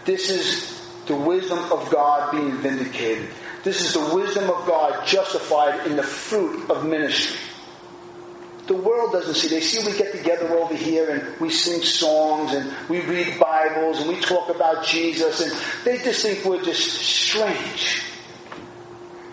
This 0.05 0.31
is 0.31 0.91
the 1.07 1.17
wisdom 1.17 1.59
of 1.71 1.91
God 1.91 2.33
being 2.33 2.57
vindicated. 2.59 3.29
This 3.65 3.83
is 3.83 3.93
the 3.93 4.15
wisdom 4.15 4.45
of 4.45 4.67
God 4.67 5.07
justified 5.07 5.87
in 5.87 5.97
the 5.97 6.03
fruit 6.03 6.71
of 6.71 6.87
ministry. 6.87 7.39
The 8.69 8.75
world 8.75 9.13
doesn't 9.13 9.35
see. 9.35 9.49
They 9.49 9.63
see 9.63 9.85
we 9.91 9.97
get 9.97 10.13
together 10.13 10.47
over 10.59 10.75
here 10.75 11.09
and 11.11 11.41
we 11.41 11.51
sing 11.51 11.83
songs 11.83 12.53
and 12.53 12.71
we 12.91 13.01
read 13.01 13.41
Bibles 13.41 13.99
and 13.99 14.09
we 14.09 14.21
talk 14.21 14.51
about 14.51 14.85
Jesus 14.85 15.41
and 15.41 15.53
they 15.85 15.97
just 16.05 16.23
think 16.23 16.45
we're 16.45 16.63
just 16.63 16.83
strange. 16.83 18.03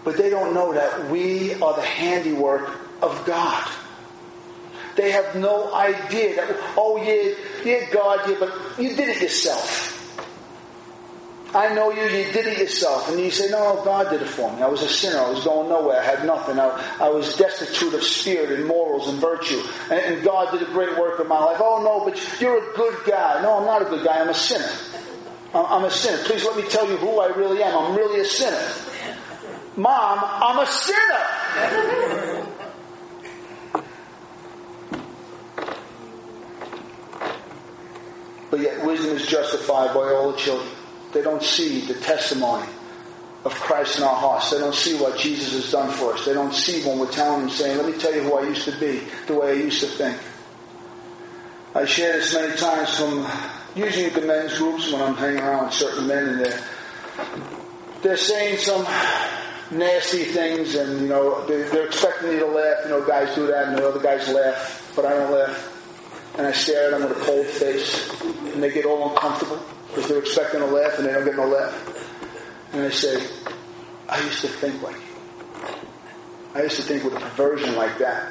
But 0.05 0.15
they 0.17 0.29
don't 0.29 0.53
know 0.53 0.73
that 0.73 1.09
we 1.09 1.53
are 1.61 1.75
the 1.75 1.81
handiwork 1.81 2.79
of 3.01 3.25
God. 3.25 3.69
They 4.95 5.11
have 5.11 5.35
no 5.35 5.73
idea 5.73 6.37
that, 6.37 6.55
oh 6.77 6.95
yeah, 6.95 7.35
yeah, 7.65 7.89
God, 7.91 8.29
yeah, 8.29 8.37
but 8.39 8.53
you 8.79 8.95
did 8.95 9.09
it 9.09 9.21
yourself. 9.21 9.94
I 11.55 11.73
know 11.73 11.89
you, 11.89 12.01
you 12.01 12.31
did 12.33 12.47
it 12.47 12.57
yourself. 12.57 13.09
And 13.09 13.17
you 13.17 13.31
say, 13.31 13.49
no, 13.49 13.81
God 13.85 14.09
did 14.09 14.21
it 14.21 14.27
for 14.27 14.51
me. 14.53 14.61
I 14.61 14.67
was 14.67 14.81
a 14.81 14.89
sinner. 14.89 15.19
I 15.19 15.29
was 15.29 15.45
going 15.45 15.69
nowhere. 15.69 16.01
I 16.01 16.03
had 16.03 16.25
nothing. 16.25 16.59
I, 16.59 16.97
I 16.99 17.07
was 17.07 17.37
destitute 17.37 17.93
of 17.93 18.03
spirit 18.03 18.51
and 18.59 18.67
morals 18.67 19.07
and 19.07 19.19
virtue. 19.19 19.61
And, 19.89 19.99
and 19.99 20.23
God 20.23 20.51
did 20.51 20.61
a 20.67 20.71
great 20.71 20.97
work 20.99 21.21
in 21.21 21.29
my 21.29 21.39
life. 21.39 21.61
Oh, 21.61 21.81
no, 21.81 22.03
but 22.03 22.41
you're 22.41 22.57
a 22.57 22.75
good 22.75 22.97
guy. 23.05 23.41
No, 23.41 23.59
I'm 23.59 23.65
not 23.65 23.81
a 23.81 23.85
good 23.85 24.03
guy. 24.03 24.19
I'm 24.19 24.27
a 24.27 24.33
sinner. 24.33 24.69
I'm 25.53 25.85
a 25.85 25.91
sinner. 25.91 26.21
Please 26.25 26.43
let 26.43 26.57
me 26.57 26.63
tell 26.63 26.89
you 26.89 26.97
who 26.97 27.21
I 27.21 27.27
really 27.27 27.63
am. 27.63 27.77
I'm 27.77 27.95
really 27.95 28.19
a 28.19 28.25
sinner. 28.25 28.61
Mom, 29.77 30.19
I'm 30.21 30.59
a 30.59 30.67
sinner. 30.67 31.23
But 38.51 38.59
yet 38.59 38.85
wisdom 38.85 39.15
is 39.15 39.25
justified 39.25 39.93
by 39.93 40.11
all 40.11 40.33
the 40.33 40.37
children. 40.37 40.74
They 41.15 41.21
don't 41.21 41.41
see 41.41 41.79
the 41.79 41.93
testimony 41.93 42.67
of 43.45 43.53
Christ 43.53 43.99
in 43.99 44.03
our 44.03 44.13
hearts. 44.13 44.51
They 44.51 44.59
don't 44.59 44.75
see 44.75 44.99
what 44.99 45.17
Jesus 45.17 45.53
has 45.53 45.71
done 45.71 45.89
for 45.89 46.13
us. 46.13 46.25
They 46.25 46.33
don't 46.33 46.53
see 46.53 46.85
when 46.85 46.99
we're 46.99 47.09
telling 47.09 47.39
them, 47.39 47.49
saying, 47.49 47.77
let 47.77 47.85
me 47.85 47.97
tell 47.97 48.13
you 48.13 48.23
who 48.23 48.33
I 48.33 48.41
used 48.41 48.65
to 48.65 48.77
be, 48.77 48.99
the 49.25 49.35
way 49.35 49.51
I 49.51 49.53
used 49.53 49.79
to 49.79 49.87
think. 49.87 50.19
I 51.73 51.85
share 51.85 52.11
this 52.17 52.33
many 52.33 52.53
times 52.57 52.97
from 52.97 53.25
usually 53.81 54.09
the 54.09 54.27
men's 54.27 54.57
groups 54.57 54.91
when 54.91 55.01
I'm 55.01 55.15
hanging 55.15 55.39
around 55.39 55.67
with 55.67 55.73
certain 55.73 56.05
men 56.05 56.25
and 56.25 56.39
they're, 56.41 56.63
they're 58.01 58.17
saying 58.17 58.57
some 58.57 58.83
nasty 59.71 60.25
things 60.25 60.75
and, 60.75 60.99
you 60.99 61.07
know, 61.07 61.45
they're, 61.45 61.69
they're 61.69 61.85
expecting 61.85 62.31
me 62.31 62.39
to 62.39 62.45
laugh. 62.45 62.79
You 62.83 62.89
know, 62.89 63.07
guys 63.07 63.33
do 63.35 63.47
that 63.47 63.69
and 63.69 63.77
the 63.77 63.87
other 63.87 64.01
guys 64.01 64.27
laugh, 64.27 64.91
but 64.97 65.05
I 65.05 65.11
don't 65.11 65.31
laugh 65.31 65.71
and 66.37 66.45
I 66.45 66.51
stare 66.51 66.93
at 66.93 66.99
them 66.99 67.07
with 67.07 67.17
a 67.17 67.21
cold 67.21 67.45
face, 67.45 68.21
and 68.21 68.61
they 68.61 68.69
get 68.69 68.83
all 68.85 69.11
uncomfortable 69.11 69.61
because 69.95 70.09
they're 70.09 70.19
expecting 70.19 70.61
a 70.61 70.65
laugh 70.65 70.97
and 70.97 71.07
they 71.07 71.13
don't 71.13 71.23
get 71.23 71.37
no 71.37 71.47
laugh. 71.47 72.73
And 72.73 72.83
I 72.83 72.89
say, 72.89 73.25
I 74.09 74.21
used 74.21 74.41
to 74.41 74.49
think 74.49 74.81
like 74.81 74.95
you. 74.95 75.71
I 76.53 76.63
used 76.63 76.75
to 76.75 76.81
think 76.81 77.05
with 77.05 77.13
a 77.13 77.19
perversion 77.19 77.75
like 77.75 77.97
that. 77.99 78.29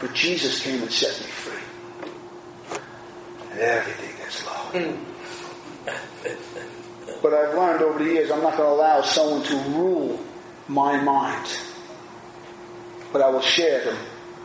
But 0.00 0.14
Jesus 0.14 0.62
came 0.62 0.80
and 0.80 0.90
set 0.90 1.20
me 1.20 1.26
free. 1.26 2.80
And 3.50 3.60
everything 3.60 4.16
gets 4.16 4.46
low. 4.46 4.96
but 7.22 7.34
I've 7.34 7.54
learned 7.54 7.82
over 7.82 7.98
the 8.02 8.10
years 8.10 8.30
I'm 8.30 8.42
not 8.42 8.56
going 8.56 8.70
to 8.70 8.74
allow 8.74 9.02
someone 9.02 9.42
to 9.42 9.56
rule 9.70 10.24
my 10.66 10.98
mind. 11.02 11.46
But 13.12 13.20
I 13.20 13.28
will 13.28 13.42
share 13.42 13.84
them 13.84 13.98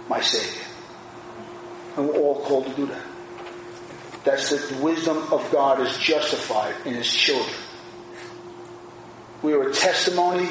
my 0.09 0.19
Savior. 0.19 0.67
And 1.95 2.09
we're 2.09 2.17
all 2.17 2.41
called 2.41 2.65
to 2.65 2.73
do 2.73 2.87
that. 2.87 3.12
That's 4.23 4.49
that 4.51 4.69
the 4.69 4.81
wisdom 4.81 5.17
of 5.31 5.47
God 5.51 5.81
is 5.81 5.97
justified 5.97 6.75
in 6.85 6.93
His 6.93 7.11
children. 7.11 7.55
We 9.41 9.53
are 9.53 9.69
a 9.69 9.73
testimony 9.73 10.49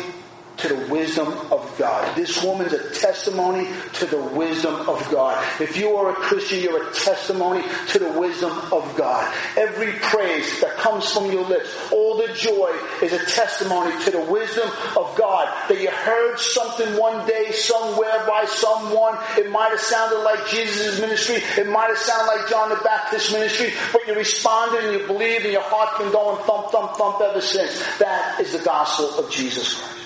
to 0.62 0.68
the 0.68 0.92
wisdom 0.92 1.28
of 1.50 1.74
God. 1.76 2.16
This 2.16 2.42
woman's 2.42 2.72
a 2.72 2.94
testimony 2.94 3.68
to 3.94 4.06
the 4.06 4.22
wisdom 4.22 4.74
of 4.88 5.08
God. 5.10 5.44
If 5.60 5.76
you 5.76 5.96
are 5.96 6.12
a 6.12 6.14
Christian, 6.14 6.60
you're 6.60 6.88
a 6.88 6.94
testimony 6.94 7.64
to 7.88 7.98
the 7.98 8.12
wisdom 8.18 8.52
of 8.72 8.94
God. 8.96 9.32
Every 9.56 9.92
praise 9.92 10.60
that 10.60 10.76
comes 10.76 11.10
from 11.10 11.32
your 11.32 11.44
lips, 11.44 11.68
all 11.90 12.16
the 12.16 12.32
joy 12.34 12.70
is 13.02 13.12
a 13.12 13.24
testimony 13.26 13.92
to 14.04 14.12
the 14.12 14.20
wisdom 14.20 14.68
of 14.96 15.16
God. 15.18 15.52
That 15.68 15.80
you 15.80 15.90
heard 15.90 16.38
something 16.38 16.96
one 16.96 17.26
day 17.26 17.50
somewhere 17.50 18.24
by 18.26 18.44
someone. 18.46 19.18
It 19.36 19.50
might 19.50 19.70
have 19.70 19.80
sounded 19.80 20.22
like 20.22 20.46
Jesus' 20.46 21.00
ministry. 21.00 21.42
It 21.58 21.68
might 21.68 21.88
have 21.88 21.98
sounded 21.98 22.26
like 22.26 22.48
John 22.48 22.68
the 22.68 22.76
Baptist's 22.76 23.32
ministry. 23.32 23.72
But 23.92 24.06
you 24.06 24.14
responded 24.14 24.84
and 24.84 25.00
you 25.00 25.06
believed 25.08 25.42
and 25.42 25.52
your 25.52 25.62
heart 25.62 25.96
can 25.96 26.12
go 26.12 26.36
and 26.36 26.44
thump, 26.44 26.70
thump, 26.70 26.96
thump 26.96 27.20
ever 27.20 27.40
since. 27.40 27.82
That 27.98 28.38
is 28.40 28.52
the 28.52 28.64
gospel 28.64 29.18
of 29.18 29.28
Jesus 29.28 29.74
Christ. 29.74 30.01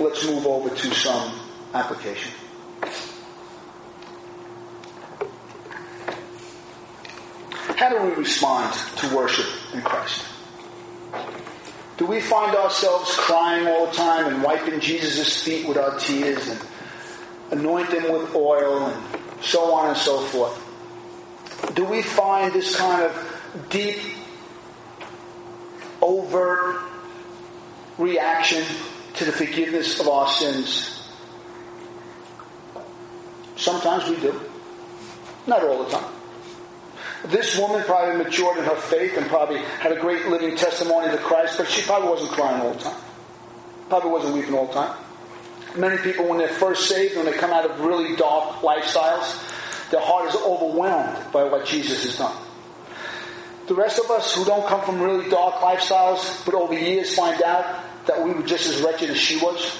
Let's 0.00 0.26
move 0.26 0.46
over 0.46 0.70
to 0.74 0.94
some 0.94 1.32
application. 1.74 2.32
How 7.76 7.90
do 7.90 8.02
we 8.02 8.12
respond 8.14 8.74
to 8.96 9.16
worship 9.16 9.46
in 9.72 9.82
Christ? 9.82 10.24
Do 11.96 12.06
we 12.06 12.20
find 12.20 12.56
ourselves 12.56 13.14
crying 13.14 13.66
all 13.66 13.86
the 13.86 13.92
time 13.92 14.32
and 14.32 14.42
wiping 14.42 14.80
Jesus' 14.80 15.42
feet 15.42 15.66
with 15.66 15.76
our 15.76 15.98
tears 15.98 16.48
and 16.48 16.60
anointing 17.50 18.12
with 18.12 18.34
oil 18.34 18.86
and 18.86 19.20
so 19.42 19.74
on 19.74 19.90
and 19.90 19.96
so 19.96 20.20
forth? 20.20 20.64
Do 21.74 21.84
we 21.84 22.02
find 22.02 22.52
this 22.52 22.76
kind 22.76 23.02
of 23.02 23.66
deep, 23.68 23.98
overt 26.00 26.82
reaction 27.96 28.64
to 29.18 29.24
the 29.24 29.32
forgiveness 29.32 30.00
of 30.00 30.08
our 30.08 30.28
sins? 30.28 30.94
Sometimes 33.56 34.08
we 34.08 34.16
do. 34.16 34.40
Not 35.46 35.64
all 35.64 35.84
the 35.84 35.90
time. 35.90 36.12
This 37.26 37.58
woman 37.58 37.82
probably 37.82 38.22
matured 38.22 38.58
in 38.58 38.64
her 38.64 38.76
faith 38.76 39.16
and 39.16 39.26
probably 39.26 39.58
had 39.58 39.90
a 39.90 40.00
great 40.00 40.26
living 40.28 40.56
testimony 40.56 41.10
to 41.10 41.18
Christ, 41.18 41.58
but 41.58 41.68
she 41.68 41.82
probably 41.82 42.08
wasn't 42.08 42.30
crying 42.30 42.62
all 42.62 42.72
the 42.72 42.78
time. 42.78 43.00
Probably 43.88 44.10
wasn't 44.10 44.34
weeping 44.34 44.54
all 44.54 44.66
the 44.66 44.74
time. 44.74 44.96
Many 45.76 45.98
people, 45.98 46.28
when 46.28 46.38
they're 46.38 46.48
first 46.48 46.88
saved, 46.88 47.16
when 47.16 47.26
they 47.26 47.32
come 47.32 47.50
out 47.50 47.68
of 47.68 47.80
really 47.80 48.14
dark 48.14 48.60
lifestyles, 48.60 49.90
their 49.90 50.00
heart 50.00 50.28
is 50.28 50.36
overwhelmed 50.36 51.32
by 51.32 51.44
what 51.44 51.66
Jesus 51.66 52.04
has 52.04 52.18
done. 52.18 52.36
The 53.66 53.74
rest 53.74 53.98
of 53.98 54.10
us 54.10 54.34
who 54.34 54.44
don't 54.44 54.66
come 54.66 54.82
from 54.82 55.00
really 55.00 55.28
dark 55.28 55.56
lifestyles, 55.56 56.44
but 56.46 56.54
over 56.54 56.72
years 56.72 57.14
find 57.14 57.42
out 57.42 57.84
that 58.08 58.22
we 58.22 58.32
were 58.32 58.42
just 58.42 58.68
as 58.68 58.82
wretched 58.82 59.10
as 59.10 59.18
she 59.18 59.38
was. 59.38 59.78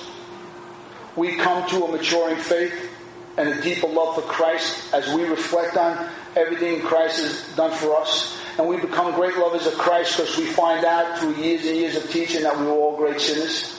We 1.16 1.34
come 1.36 1.68
to 1.70 1.84
a 1.84 1.90
maturing 1.90 2.36
faith 2.36 2.90
and 3.36 3.48
a 3.48 3.62
deeper 3.62 3.88
love 3.88 4.14
for 4.14 4.22
Christ 4.22 4.94
as 4.94 5.12
we 5.12 5.24
reflect 5.24 5.76
on 5.76 6.08
everything 6.36 6.80
Christ 6.82 7.20
has 7.20 7.56
done 7.56 7.72
for 7.72 7.96
us. 7.96 8.38
And 8.58 8.68
we 8.68 8.76
become 8.76 9.14
great 9.14 9.36
lovers 9.36 9.66
of 9.66 9.74
Christ 9.74 10.16
because 10.16 10.36
we 10.36 10.46
find 10.46 10.84
out 10.84 11.18
through 11.18 11.34
years 11.36 11.64
and 11.66 11.76
years 11.76 11.96
of 11.96 12.10
teaching 12.10 12.42
that 12.42 12.58
we 12.58 12.66
were 12.66 12.72
all 12.72 12.96
great 12.96 13.20
sinners. 13.20 13.74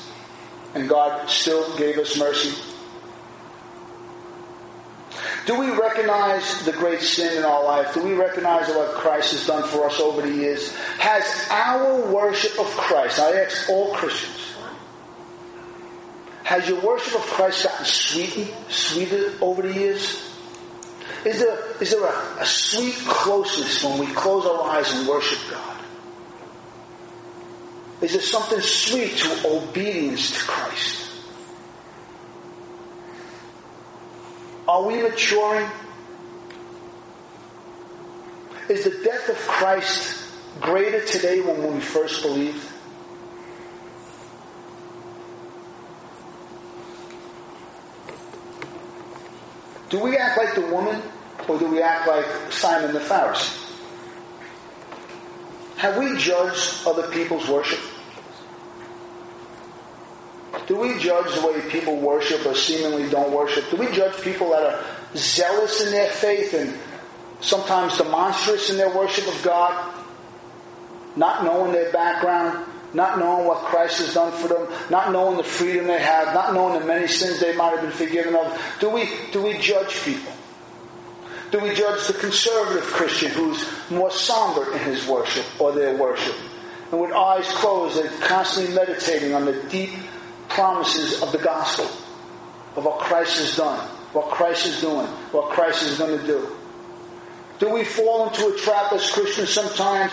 And 0.76 0.88
God 0.88 1.30
still 1.30 1.78
gave 1.78 1.98
us 1.98 2.18
mercy. 2.18 2.56
Do 5.46 5.60
we 5.60 5.72
recognize 5.72 6.64
the 6.64 6.74
great 6.74 7.02
sin 7.02 7.36
in 7.36 7.44
our 7.44 7.64
life? 7.64 7.94
Do 7.96 8.04
we 8.04 8.14
recognize 8.14 8.70
what 8.70 8.94
Christ 8.94 9.32
has 9.32 9.48
done 9.48 9.64
for 9.64 9.88
us 9.88 10.00
over 10.00 10.22
the 10.22 10.32
years? 10.32 10.76
Has 11.00 11.48
our 11.50 12.12
worship 12.14 12.60
of 12.60 12.68
Christ, 12.68 13.20
I 13.20 13.32
ask 13.42 13.68
all 13.68 13.96
Christians, 13.96 14.39
has 16.50 16.68
your 16.68 16.80
worship 16.82 17.14
of 17.14 17.22
Christ 17.22 17.64
gotten 17.64 17.86
sweeter 17.86 19.34
over 19.40 19.62
the 19.62 19.72
years? 19.72 20.34
Is 21.24 21.38
there, 21.38 21.60
is 21.80 21.92
there 21.92 22.04
a, 22.04 22.42
a 22.42 22.46
sweet 22.46 22.96
closeness 22.96 23.84
when 23.84 24.00
we 24.00 24.08
close 24.08 24.48
our 24.48 24.68
eyes 24.68 24.92
and 24.92 25.08
worship 25.08 25.38
God? 25.52 25.78
Is 28.02 28.14
there 28.14 28.22
something 28.22 28.62
sweet 28.62 29.18
to 29.18 29.48
obedience 29.48 30.32
to 30.32 30.40
Christ? 30.40 31.12
Are 34.68 34.82
we 34.88 35.04
maturing? 35.04 35.70
Is 38.70 38.86
the 38.86 39.04
death 39.04 39.30
of 39.30 39.38
Christ 39.38 40.26
greater 40.60 41.06
today 41.06 41.42
than 41.42 41.60
when 41.60 41.76
we 41.76 41.80
first 41.80 42.24
believed? 42.24 42.79
Do 49.90 50.00
we 50.00 50.18
act 50.18 50.38
like 50.38 50.56
the 50.56 50.62
woman 50.62 51.02
or 51.48 51.58
do 51.58 51.68
we 51.68 51.82
act 51.82 52.08
like 52.08 52.26
Simon 52.52 52.94
the 52.94 53.00
Pharisee? 53.00 53.66
Have 55.78 55.98
we 55.98 56.18
judged 56.18 56.86
other 56.86 57.10
people's 57.10 57.48
worship? 57.48 57.80
Do 60.68 60.76
we 60.76 61.00
judge 61.00 61.34
the 61.34 61.48
way 61.48 61.62
people 61.70 61.98
worship 61.98 62.46
or 62.46 62.54
seemingly 62.54 63.10
don't 63.10 63.32
worship? 63.32 63.70
Do 63.72 63.78
we 63.78 63.92
judge 63.92 64.22
people 64.22 64.52
that 64.52 64.62
are 64.62 64.86
zealous 65.16 65.84
in 65.84 65.92
their 65.92 66.10
faith 66.10 66.54
and 66.54 66.78
sometimes 67.42 67.98
demonstrous 67.98 68.70
in 68.70 68.78
their 68.78 68.96
worship 68.96 69.28
of 69.28 69.42
God, 69.42 69.96
not 71.16 71.44
knowing 71.44 71.72
their 71.72 71.92
background, 71.92 72.66
not 72.94 73.20
knowing 73.20 73.46
what 73.46 73.64
Christ 73.66 74.00
has 74.00 74.14
done 74.14 74.32
for 74.32 74.48
them, 74.48 74.68
not 74.90 75.12
knowing 75.12 75.38
the 75.38 75.44
freedom 75.44 75.88
they 75.88 76.00
have, 76.00 76.34
not 76.34 76.54
knowing 76.54 76.80
the 76.80 76.86
many 76.86 77.08
sins 77.08 77.40
they 77.40 77.56
might 77.56 77.72
have 77.72 77.82
been 77.82 77.92
forgiven 77.92 78.36
of. 78.36 78.62
Do 78.80 78.90
we, 78.90 79.10
do 79.32 79.44
we 79.44 79.58
judge 79.58 80.04
people? 80.04 80.32
Do 81.52 81.60
we 81.60 81.74
judge 81.74 82.08
the 82.08 82.14
conservative 82.14 82.84
Christian 82.84 83.32
who's 83.32 83.68
more 83.90 84.12
somber 84.12 84.72
in 84.74 84.80
his 84.80 85.08
worship 85.08 85.46
or 85.60 85.72
their 85.72 85.96
worship? 85.96 86.36
And 86.92 87.02
with 87.02 87.12
eyes 87.12 87.48
closed, 87.50 87.98
they're 87.98 88.28
constantly 88.28 88.74
meditating 88.74 89.34
on 89.34 89.46
the 89.46 89.54
deep 89.70 89.92
promises 90.48 91.22
of 91.22 91.32
the 91.32 91.38
gospel, 91.38 91.86
of 92.76 92.86
what 92.86 93.00
Christ 93.00 93.40
has 93.40 93.56
done, 93.56 93.80
what 94.14 94.30
Christ 94.30 94.66
is 94.66 94.82
doing, 94.82 95.06
what 95.32 95.50
Christ 95.52 95.84
is 95.84 95.98
going 95.98 96.20
to 96.20 96.26
do. 96.26 96.56
Do 97.60 97.70
we 97.70 97.84
fall 97.84 98.30
into 98.30 98.48
a 98.48 98.58
trap 98.58 98.94
as 98.94 99.12
Christians 99.12 99.50
sometimes 99.50 100.12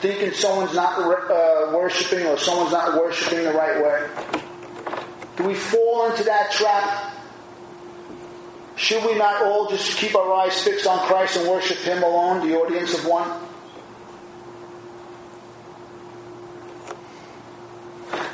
thinking 0.00 0.32
someone's 0.32 0.74
not 0.74 0.98
uh, 1.00 1.72
worshiping 1.76 2.26
or 2.26 2.38
someone's 2.38 2.72
not 2.72 2.96
worshiping 2.96 3.44
the 3.44 3.52
right 3.52 3.82
way? 3.82 4.08
Do 5.36 5.44
we 5.44 5.54
fall 5.54 6.10
into 6.10 6.24
that 6.24 6.50
trap? 6.52 7.14
Should 8.76 9.04
we 9.04 9.16
not 9.16 9.42
all 9.42 9.68
just 9.68 9.98
keep 9.98 10.14
our 10.14 10.32
eyes 10.34 10.62
fixed 10.62 10.86
on 10.86 10.98
Christ 11.06 11.36
and 11.36 11.48
worship 11.48 11.78
Him 11.78 12.02
alone, 12.02 12.48
the 12.48 12.56
audience 12.56 12.94
of 12.94 13.06
one? 13.06 13.28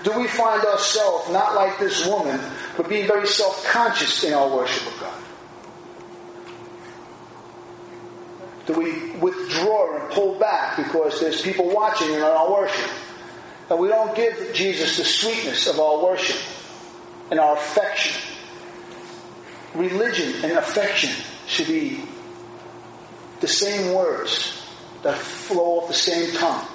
Do 0.05 0.19
we 0.19 0.29
find 0.29 0.63
ourselves 0.67 1.31
not 1.31 1.55
like 1.55 1.79
this 1.79 2.07
woman, 2.07 2.39
but 2.77 2.91
being 2.91 3.07
very 3.07 3.27
self 3.27 3.65
conscious 3.65 4.23
in 4.23 4.35
our 4.35 4.55
worship 4.55 4.87
of 4.87 5.01
God? 5.01 5.24
Do 8.67 8.73
we 8.75 9.11
withdraw 9.19 10.01
and 10.01 10.11
pull 10.13 10.39
back 10.39 10.77
because 10.77 11.21
there's 11.21 11.43
people 11.43 11.69
watching 11.75 12.13
in 12.13 12.23
our 12.23 12.51
worship? 12.51 12.91
And 13.69 13.79
we 13.79 13.89
don't 13.89 14.15
give 14.17 14.51
Jesus 14.55 14.97
the 14.97 15.05
sweetness 15.05 15.67
of 15.67 15.79
our 15.79 16.03
worship 16.03 16.41
and 17.31 17.41
our 17.41 17.57
affection. 17.57 18.21
Religion 19.75 20.45
and 20.45 20.53
affection 20.53 21.11
should 21.47 21.67
be 21.67 22.03
the 23.41 23.49
same 23.49 23.93
words 23.95 24.67
that 25.03 25.17
flow 25.17 25.81
off 25.81 25.89
the 25.89 25.95
same 25.95 26.35
tongue. 26.37 26.67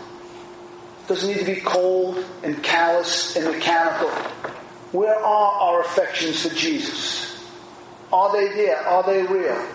It 1.03 1.07
doesn't 1.07 1.27
need 1.27 1.39
to 1.39 1.45
be 1.45 1.61
cold 1.61 2.23
and 2.43 2.61
callous 2.61 3.35
and 3.35 3.45
mechanical. 3.45 4.09
Where 4.91 5.15
are 5.15 5.51
our 5.51 5.81
affections 5.81 6.41
for 6.45 6.53
Jesus? 6.53 7.43
Are 8.11 8.31
they 8.31 8.49
there? 8.49 8.77
Are 8.87 9.03
they 9.03 9.23
real? 9.23 9.65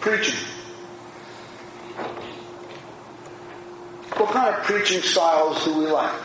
Preaching. 0.00 0.34
What 4.16 4.30
kind 4.30 4.54
of 4.54 4.62
preaching 4.64 5.02
styles 5.02 5.64
do 5.64 5.78
we 5.78 5.86
like? 5.86 6.18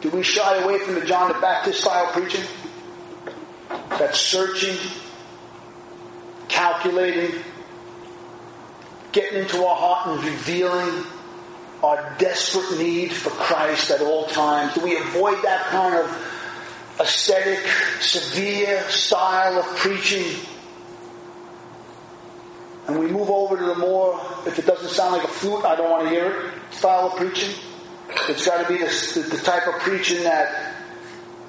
Do 0.00 0.10
we 0.10 0.22
shy 0.22 0.56
away 0.56 0.78
from 0.78 0.94
the 0.94 1.04
John 1.04 1.32
the 1.32 1.38
Baptist 1.40 1.80
style 1.80 2.06
preaching? 2.12 2.44
That 3.90 4.14
searching, 4.14 4.76
calculating, 6.48 7.40
getting 9.12 9.40
into 9.40 9.64
our 9.64 9.76
heart 9.76 10.08
and 10.08 10.24
revealing 10.24 11.04
our 11.82 12.14
desperate 12.18 12.78
need 12.78 13.12
for 13.12 13.30
Christ 13.30 13.90
at 13.90 14.00
all 14.00 14.26
times? 14.26 14.74
Do 14.74 14.82
we 14.82 14.96
avoid 14.96 15.42
that 15.44 15.66
kind 15.66 15.94
of 15.94 16.98
ascetic, 16.98 17.60
severe 18.00 18.82
style 18.90 19.58
of 19.58 19.66
preaching? 19.76 20.36
And 22.86 23.00
we 23.00 23.08
move 23.08 23.30
over 23.30 23.56
to 23.56 23.64
the 23.64 23.74
more, 23.74 24.20
if 24.46 24.58
it 24.58 24.66
doesn't 24.66 24.90
sound 24.90 25.12
like 25.12 25.24
a 25.24 25.28
flute, 25.28 25.64
I 25.64 25.74
don't 25.74 25.90
want 25.90 26.04
to 26.04 26.10
hear 26.10 26.26
it, 26.26 26.74
style 26.74 27.08
of 27.08 27.16
preaching. 27.16 27.52
It's 28.28 28.46
got 28.46 28.62
to 28.62 28.68
be 28.72 28.78
the, 28.78 29.26
the, 29.28 29.42
type 29.42 29.66
of 29.66 29.74
preaching 29.80 30.22
that 30.22 30.74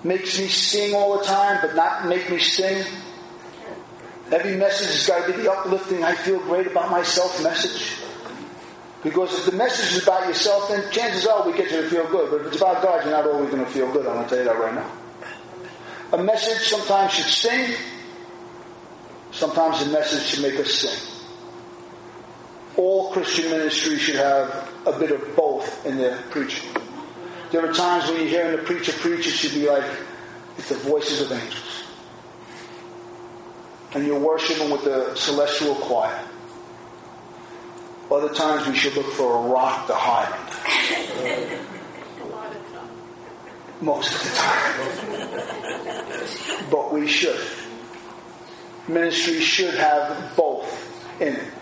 makes 0.03 0.39
me 0.39 0.47
sing 0.47 0.95
all 0.95 1.19
the 1.19 1.25
time, 1.25 1.59
but 1.61 1.75
not 1.75 2.07
make 2.07 2.29
me 2.31 2.39
sing. 2.39 2.83
Every 4.31 4.57
message 4.57 4.87
has 4.87 5.07
got 5.07 5.27
to 5.27 5.33
be 5.33 5.43
the 5.43 5.51
uplifting, 5.51 6.03
I 6.03 6.15
feel 6.15 6.39
great 6.39 6.67
about 6.67 6.89
myself 6.89 7.41
message. 7.43 7.93
Because 9.03 9.37
if 9.37 9.45
the 9.45 9.55
message 9.55 9.95
is 9.95 10.03
about 10.03 10.27
yourself, 10.27 10.69
then 10.69 10.91
chances 10.91 11.27
are 11.27 11.45
we 11.45 11.55
get 11.55 11.71
you 11.71 11.83
to 11.83 11.89
feel 11.89 12.07
good. 12.09 12.31
But 12.31 12.41
if 12.41 12.47
it's 12.47 12.57
about 12.57 12.81
God, 12.81 13.05
you're 13.05 13.13
not 13.13 13.27
always 13.27 13.51
going 13.51 13.63
to 13.63 13.71
feel 13.71 13.91
good. 13.93 14.07
I'm 14.07 14.15
going 14.15 14.23
to 14.23 14.29
tell 14.29 14.39
you 14.39 14.43
that 14.45 14.59
right 14.59 14.73
now. 14.73 14.91
A 16.13 16.23
message 16.23 16.67
sometimes 16.67 17.13
should 17.13 17.25
sing. 17.25 17.75
Sometimes 19.31 19.83
a 19.83 19.89
message 19.91 20.23
should 20.23 20.41
make 20.41 20.59
us 20.59 20.73
sing 20.73 21.16
all 22.77 23.11
Christian 23.11 23.49
ministry 23.49 23.97
should 23.97 24.15
have 24.15 24.71
a 24.85 24.97
bit 24.97 25.11
of 25.11 25.35
both 25.35 25.85
in 25.85 25.97
their 25.97 26.21
preaching. 26.29 26.69
There 27.51 27.67
are 27.67 27.73
times 27.73 28.09
when 28.09 28.19
you're 28.19 28.29
hearing 28.29 28.55
the 28.55 28.63
preacher 28.63 28.91
preach, 28.93 29.27
it 29.27 29.31
should 29.31 29.53
be 29.53 29.67
like 29.67 29.83
it's 30.57 30.69
the 30.69 30.75
voices 30.75 31.21
of 31.21 31.31
angels. 31.31 31.83
And 33.93 34.05
you're 34.05 34.19
worshiping 34.19 34.69
with 34.69 34.83
the 34.83 35.15
celestial 35.15 35.75
choir. 35.75 36.23
Other 38.11 38.33
times 38.33 38.67
we 38.67 38.75
should 38.75 38.95
look 38.95 39.11
for 39.13 39.45
a 39.45 39.49
rock 39.49 39.87
to 39.87 39.93
hide 39.95 40.31
under. 40.33 41.59
Most 43.81 44.13
of 44.13 44.23
the 44.23 44.29
time. 44.35 44.73
but 46.71 46.93
we 46.93 47.07
should. 47.07 47.39
Ministry 48.87 49.39
should 49.41 49.73
have 49.75 50.35
both 50.35 51.21
in 51.21 51.35
it 51.35 51.53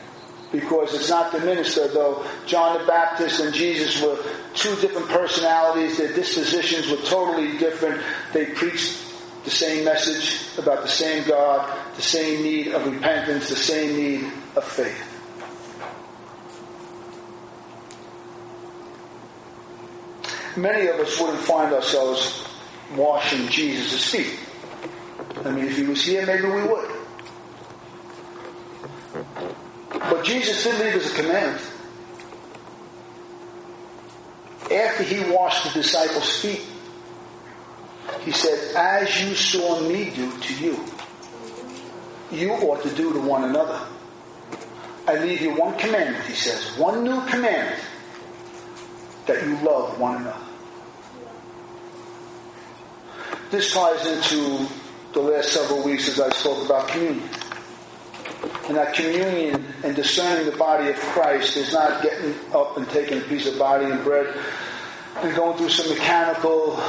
because 0.60 0.93
it's 0.93 1.10
not 1.10 1.32
the 1.32 1.39
minister, 1.39 1.88
though 1.88 2.26
John 2.45 2.80
the 2.80 2.86
Baptist 2.86 3.39
and 3.39 3.53
Jesus 3.53 4.01
were 4.01 4.18
two 4.53 4.76
different 4.78 5.10
personalities, 5.10 5.97
their 5.97 6.14
dispositions 6.14 6.89
were 6.89 7.03
totally 7.08 7.58
different. 7.58 8.01
They 8.34 8.47
preached 8.47 9.01
the 9.43 9.51
same 9.51 9.86
message 9.86 10.58
about 10.58 10.82
the 10.82 10.88
same 10.88 11.28
God, 11.28 11.72
the 11.95 12.01
same 12.01 12.41
need 12.43 12.70
of 12.70 12.86
repentance, 12.86 13.49
the 13.49 13.56
same 13.56 13.95
need 13.95 14.32
of 14.56 14.64
faith. 14.64 15.12
Many 20.58 20.88
of 20.88 20.95
us 21.01 21.20
wouldn't 21.20 21.43
find 21.43 21.74
ourselves 21.74 22.47
washing 22.95 23.49
Jesus' 23.49 24.10
feet. 24.10 24.39
I 25.43 25.51
mean, 25.51 25.66
if 25.66 25.76
he 25.76 25.84
was 25.84 26.03
here, 26.06 26.26
maybe 26.26 26.43
we 26.43 26.64
would. 26.64 26.95
But 30.10 30.24
Jesus 30.24 30.64
didn't 30.64 30.86
leave 30.86 30.95
us 30.95 31.12
a 31.12 31.22
command. 31.22 31.60
After 34.72 35.03
he 35.03 35.32
washed 35.32 35.64
the 35.64 35.82
disciples' 35.82 36.41
feet, 36.41 36.62
he 38.22 38.32
said, 38.32 38.76
As 38.76 39.22
you 39.22 39.36
saw 39.36 39.82
me 39.82 40.10
do 40.10 40.38
to 40.38 40.53
you, 40.56 40.86
you 42.32 42.51
ought 42.51 42.82
to 42.84 42.89
do 42.95 43.14
to 43.14 43.20
one 43.20 43.43
another. 43.43 43.80
I 45.08 45.18
leave 45.20 45.41
you 45.41 45.53
one 45.56 45.78
commandment, 45.78 46.26
he 46.26 46.34
says, 46.34 46.78
one 46.78 47.03
new 47.03 47.24
commandment 47.28 47.80
that 49.28 49.43
you 49.43 49.56
love 49.58 49.99
one 49.99 50.22
another. 50.22 50.39
This 53.51 53.72
ties 53.72 54.06
into 54.08 54.68
the 55.14 55.20
last 55.20 55.51
several 55.51 55.84
weeks 55.84 56.10
as 56.10 56.20
I 56.20 56.30
spoke 56.30 56.66
about 56.66 56.88
communion. 56.88 57.30
And 58.68 58.78
that 58.78 58.95
communion 58.95 59.63
and 59.84 59.95
discerning 59.95 60.49
the 60.49 60.57
body 60.57 60.89
of 60.89 60.95
Christ 60.95 61.55
is 61.55 61.72
not 61.72 62.01
getting 62.01 62.34
up 62.53 62.78
and 62.78 62.89
taking 62.89 63.20
a 63.20 63.22
piece 63.22 63.45
of 63.45 63.59
body 63.59 63.86
and 63.86 64.03
bread 64.03 64.36
and 65.18 65.36
going 65.36 65.57
through 65.57 65.70
some 65.70 65.89
mechanical 65.89 66.82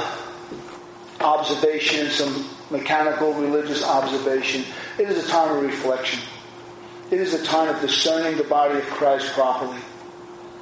observation, 1.19 2.09
some 2.09 2.49
mechanical 2.69 3.33
religious 3.33 3.83
observation. 3.83 4.63
It 4.97 5.09
is 5.09 5.25
a 5.25 5.27
time 5.27 5.55
of 5.55 5.63
reflection. 5.63 6.19
It 7.11 7.19
is 7.19 7.33
a 7.33 7.43
time 7.45 7.73
of 7.73 7.79
discerning 7.79 8.37
the 8.37 8.43
body 8.43 8.79
of 8.79 8.85
Christ 8.85 9.31
properly. 9.33 9.79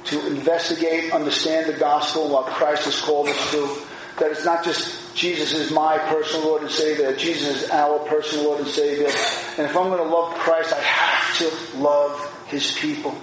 To 0.04 0.26
investigate, 0.28 1.12
understand 1.12 1.66
the 1.66 1.78
gospel, 1.78 2.28
what 2.28 2.46
Christ 2.46 2.84
has 2.84 3.00
called 3.00 3.28
us 3.28 3.50
to. 3.50 3.78
That 4.18 4.30
it's 4.30 4.44
not 4.44 4.64
just 4.64 5.14
Jesus 5.14 5.52
is 5.52 5.70
my 5.70 5.98
personal 5.98 6.46
Lord 6.46 6.62
and 6.62 6.70
Savior. 6.70 7.14
Jesus 7.16 7.64
is 7.64 7.70
our 7.70 7.98
personal 8.00 8.46
Lord 8.46 8.60
and 8.60 8.68
Savior. 8.68 9.06
And 9.06 9.66
if 9.66 9.76
I'm 9.76 9.88
going 9.88 9.98
to 9.98 10.14
love 10.14 10.34
Christ, 10.34 10.72
I 10.72 10.80
have 10.80 11.38
to 11.38 11.78
love 11.78 12.46
His 12.48 12.72
people. 12.72 13.16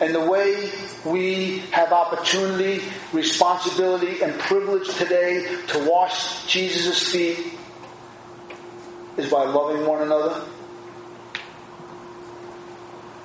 And 0.00 0.12
the 0.14 0.28
way 0.28 0.70
we 1.04 1.58
have 1.70 1.92
opportunity, 1.92 2.82
responsibility, 3.12 4.22
and 4.22 4.38
privilege 4.40 4.92
today 4.96 5.46
to 5.68 5.88
wash 5.88 6.46
Jesus' 6.46 7.12
feet 7.12 7.54
is 9.16 9.30
by 9.30 9.44
loving 9.44 9.86
one 9.86 10.02
another. 10.02 10.44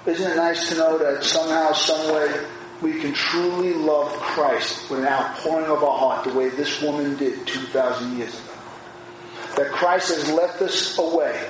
Isn't 0.05 0.31
it 0.31 0.35
nice 0.35 0.69
to 0.69 0.75
know 0.75 0.97
that 0.99 1.23
somehow, 1.23 1.73
some 1.73 2.13
way, 2.13 2.45
we 2.81 2.99
can 2.99 3.13
truly 3.13 3.73
love 3.73 4.11
Christ 4.13 4.89
with 4.89 5.01
an 5.01 5.07
outpouring 5.07 5.65
of 5.65 5.83
our 5.83 5.97
heart 5.97 6.23
the 6.25 6.33
way 6.33 6.49
this 6.49 6.81
woman 6.81 7.17
did 7.17 7.45
2,000 7.45 8.17
years 8.17 8.33
ago. 8.33 8.53
That 9.57 9.71
Christ 9.71 10.15
has 10.15 10.31
left 10.31 10.61
us 10.61 10.97
a 10.97 11.15
way 11.15 11.45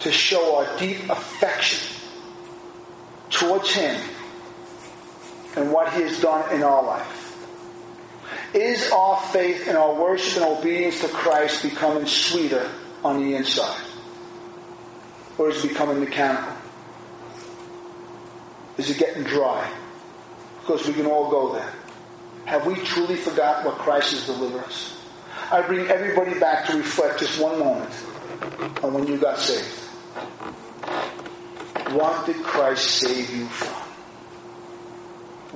to 0.00 0.10
show 0.10 0.56
our 0.56 0.78
deep 0.78 1.08
affection 1.08 1.96
towards 3.30 3.72
Him 3.72 4.00
and 5.56 5.72
what 5.72 5.92
He 5.92 6.02
has 6.02 6.20
done 6.20 6.52
in 6.52 6.62
our 6.62 6.82
life. 6.82 7.24
Is 8.54 8.90
our 8.90 9.20
faith 9.32 9.68
and 9.68 9.76
our 9.76 9.94
worship 9.94 10.42
and 10.42 10.58
obedience 10.58 11.00
to 11.02 11.08
Christ 11.08 11.62
becoming 11.62 12.06
sweeter 12.06 12.68
on 13.04 13.22
the 13.22 13.36
inside? 13.36 13.80
Or 15.36 15.50
is 15.50 15.64
it 15.64 15.68
becoming 15.68 16.00
mechanical? 16.00 16.52
Is 18.76 18.90
it 18.90 18.98
getting 18.98 19.22
dry? 19.22 19.70
Because 20.68 20.86
we 20.86 20.92
can 20.92 21.06
all 21.06 21.30
go 21.30 21.54
there. 21.54 21.72
Have 22.44 22.66
we 22.66 22.74
truly 22.76 23.16
forgot 23.16 23.64
what 23.64 23.76
Christ 23.76 24.12
has 24.12 24.26
delivered 24.26 24.64
us? 24.64 25.02
I 25.50 25.62
bring 25.62 25.86
everybody 25.86 26.38
back 26.38 26.66
to 26.66 26.76
reflect 26.76 27.20
just 27.20 27.40
one 27.40 27.58
moment 27.58 27.90
and 28.82 28.94
when 28.94 29.06
you 29.06 29.16
got 29.16 29.38
saved? 29.38 29.66
What 31.94 32.26
did 32.26 32.36
Christ 32.44 32.84
save 32.84 33.34
you 33.34 33.46
from? 33.46 33.82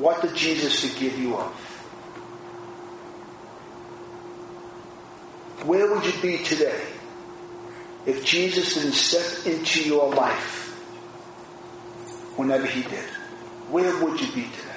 What 0.02 0.22
did 0.22 0.34
Jesus 0.34 0.80
forgive 0.82 1.18
you 1.18 1.36
of? 1.36 1.52
Where 5.66 5.94
would 5.94 6.06
you 6.06 6.22
be 6.22 6.38
today 6.42 6.80
if 8.06 8.24
Jesus 8.24 8.74
didn't 8.74 8.94
step 8.94 9.46
into 9.46 9.86
your 9.86 10.08
life 10.14 10.70
whenever 12.36 12.66
he 12.66 12.82
did? 12.82 13.04
Where 13.68 14.02
would 14.02 14.18
you 14.18 14.26
be 14.28 14.44
today? 14.44 14.72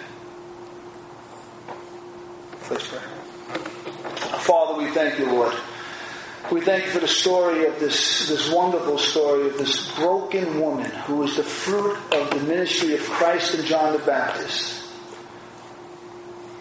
Let's 2.68 2.88
pray. 2.88 2.98
Father, 4.40 4.82
we 4.82 4.85
thank 4.96 5.20
you, 5.20 5.26
Lord. 5.26 5.54
We 6.50 6.62
thank 6.62 6.86
you 6.86 6.92
for 6.92 7.00
the 7.00 7.08
story 7.08 7.66
of 7.66 7.78
this, 7.82 8.30
this 8.30 8.50
wonderful 8.50 8.98
story 8.98 9.48
of 9.48 9.58
this 9.58 9.94
broken 9.96 10.62
woman 10.62 10.90
who 10.90 11.24
is 11.24 11.36
the 11.36 11.44
fruit 11.44 11.98
of 12.14 12.30
the 12.30 12.40
ministry 12.48 12.94
of 12.94 13.02
Christ 13.02 13.56
and 13.56 13.66
John 13.66 13.92
the 13.92 14.00
Baptist. 14.00 14.84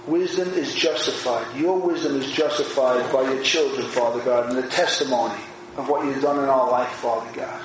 Wisdom 0.09 0.49
is 0.55 0.75
justified. 0.75 1.57
Your 1.57 1.79
wisdom 1.79 2.21
is 2.21 2.33
justified 2.33 3.11
by 3.13 3.23
your 3.23 3.41
children, 3.45 3.87
Father 3.87 4.21
God, 4.25 4.51
and 4.51 4.59
the 4.59 4.69
testimony 4.69 5.41
of 5.77 5.89
what 5.89 6.05
you've 6.05 6.21
done 6.21 6.43
in 6.43 6.49
our 6.49 6.69
life, 6.69 6.91
Father 6.97 7.31
God. 7.33 7.63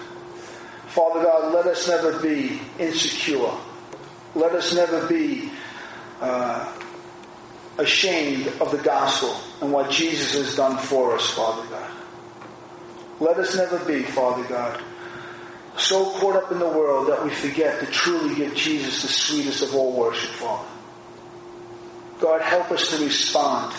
Father 0.90 1.24
God, 1.24 1.52
let 1.52 1.66
us 1.66 1.88
never 1.88 2.20
be 2.20 2.62
insecure. 2.78 3.54
Let 4.36 4.54
us 4.54 4.76
never 4.76 5.08
be 5.08 5.52
uh, 6.22 6.72
ashamed 7.80 8.48
of 8.62 8.70
the 8.70 8.78
gospel 8.78 9.36
and 9.62 9.72
what 9.72 9.92
Jesus 9.92 10.34
has 10.34 10.56
done 10.56 10.78
for 10.78 11.16
us, 11.16 11.30
Father 11.32 11.68
God. 11.70 11.92
Let 13.20 13.38
us 13.38 13.56
never 13.56 13.80
be, 13.80 14.04
Father 14.04 14.44
God, 14.48 14.82
so 15.78 16.12
caught 16.20 16.36
up 16.36 16.52
in 16.52 16.60
the 16.60 16.68
world 16.68 17.08
that 17.10 17.24
we 17.24 17.30
forget 17.30 17.80
to 17.80 17.86
truly 17.88 18.36
give 18.36 18.56
Jesus 18.56 19.02
the 19.02 19.08
sweetest 19.08 19.62
of 19.62 19.76
all 19.76 19.92
worship, 19.94 20.32
Father. 20.32 20.68
God, 22.20 22.42
help 22.42 22.72
us 22.72 22.90
to 22.92 23.04
respond 23.04 23.74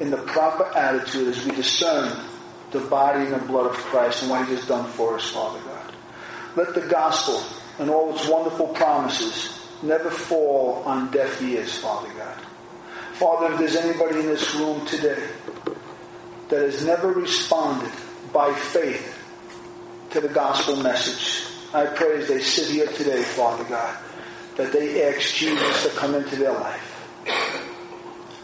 in 0.00 0.10
the 0.10 0.16
proper 0.16 0.64
attitude 0.76 1.28
as 1.28 1.44
we 1.44 1.52
discern 1.52 2.24
the 2.70 2.80
body 2.80 3.26
and 3.26 3.34
the 3.34 3.46
blood 3.46 3.66
of 3.66 3.76
Christ 3.76 4.22
and 4.22 4.30
what 4.30 4.46
He 4.46 4.54
has 4.54 4.66
done 4.66 4.88
for 4.92 5.16
us, 5.16 5.30
Father 5.30 5.60
God. 5.60 5.94
Let 6.56 6.74
the 6.74 6.82
gospel 6.82 7.42
and 7.78 7.90
all 7.90 8.14
its 8.14 8.28
wonderful 8.28 8.68
promises 8.68 9.58
never 9.82 10.10
fall 10.10 10.82
on 10.84 11.10
deaf 11.10 11.40
ears, 11.42 11.78
Father 11.78 12.08
God. 12.14 12.36
Father, 13.18 13.52
if 13.52 13.58
there's 13.58 13.76
anybody 13.76 14.20
in 14.20 14.26
this 14.26 14.54
room 14.54 14.86
today 14.86 15.28
that 16.48 16.62
has 16.62 16.84
never 16.84 17.12
responded 17.12 17.92
by 18.32 18.52
faith 18.54 19.14
to 20.10 20.20
the 20.20 20.28
gospel 20.28 20.76
message, 20.76 21.44
I 21.74 21.86
pray 21.86 22.20
as 22.22 22.28
they 22.28 22.40
sit 22.40 22.68
here 22.68 22.86
today, 22.86 23.22
Father 23.22 23.64
God, 23.64 23.98
that 24.56 24.72
they 24.72 25.12
ask 25.12 25.34
Jesus 25.34 25.82
to 25.84 25.90
come 25.98 26.14
into 26.14 26.36
their 26.36 26.52
life 26.52 26.98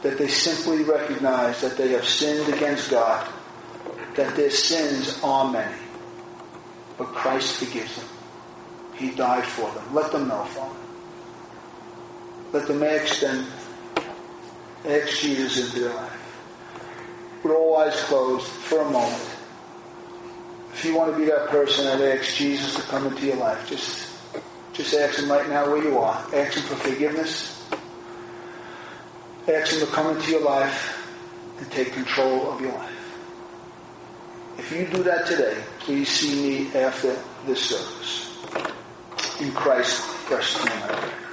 that 0.04 0.18
they 0.18 0.28
simply 0.28 0.84
recognize 0.84 1.62
that 1.62 1.78
they 1.78 1.88
have 1.88 2.06
sinned 2.06 2.52
against 2.52 2.90
God, 2.90 3.26
that 4.16 4.36
their 4.36 4.50
sins 4.50 5.18
are 5.22 5.50
many, 5.50 5.78
but 6.98 7.06
Christ 7.06 7.56
forgives 7.56 7.96
them. 7.96 8.06
He 8.96 9.12
died 9.12 9.46
for 9.46 9.70
them. 9.72 9.94
Let 9.94 10.12
them 10.12 10.28
know, 10.28 10.44
Father. 10.44 10.76
Let 12.52 12.68
them 12.68 12.82
ask 12.82 13.20
them, 13.20 13.46
ask 14.86 15.18
Jesus 15.18 15.66
into 15.66 15.80
their 15.80 15.94
life. 15.94 16.20
With 17.42 17.52
all 17.52 17.76
eyes 17.76 18.00
closed 18.02 18.46
for 18.46 18.80
a 18.80 18.90
moment. 18.90 19.30
If 20.72 20.84
you 20.84 20.96
want 20.96 21.12
to 21.12 21.18
be 21.18 21.26
that 21.26 21.48
person 21.48 21.84
that 21.84 22.00
asks 22.00 22.36
Jesus 22.36 22.74
to 22.76 22.82
come 22.82 23.06
into 23.06 23.26
your 23.26 23.36
life, 23.36 23.68
just 23.68 24.10
just 24.72 24.92
ask 24.94 25.20
him 25.20 25.30
right 25.30 25.48
now 25.48 25.70
where 25.70 25.82
you 25.82 25.98
are. 25.98 26.16
Ask 26.34 26.54
him 26.54 26.64
for 26.64 26.74
forgiveness. 26.76 27.54
Ask 29.46 29.74
Him 29.74 29.80
to 29.80 29.86
come 29.86 30.16
into 30.16 30.30
your 30.30 30.40
life 30.40 31.06
and 31.58 31.70
take 31.70 31.92
control 31.92 32.50
of 32.50 32.62
your 32.62 32.72
life. 32.72 32.90
If 34.56 34.72
you 34.72 34.86
do 34.86 35.02
that 35.02 35.26
today, 35.26 35.62
please 35.80 36.08
see 36.08 36.64
me 36.64 36.74
after 36.74 37.14
this 37.44 37.60
service. 37.60 38.38
In 39.40 39.52
Christ's 39.52 40.00
precious 40.24 40.64
name. 40.64 41.23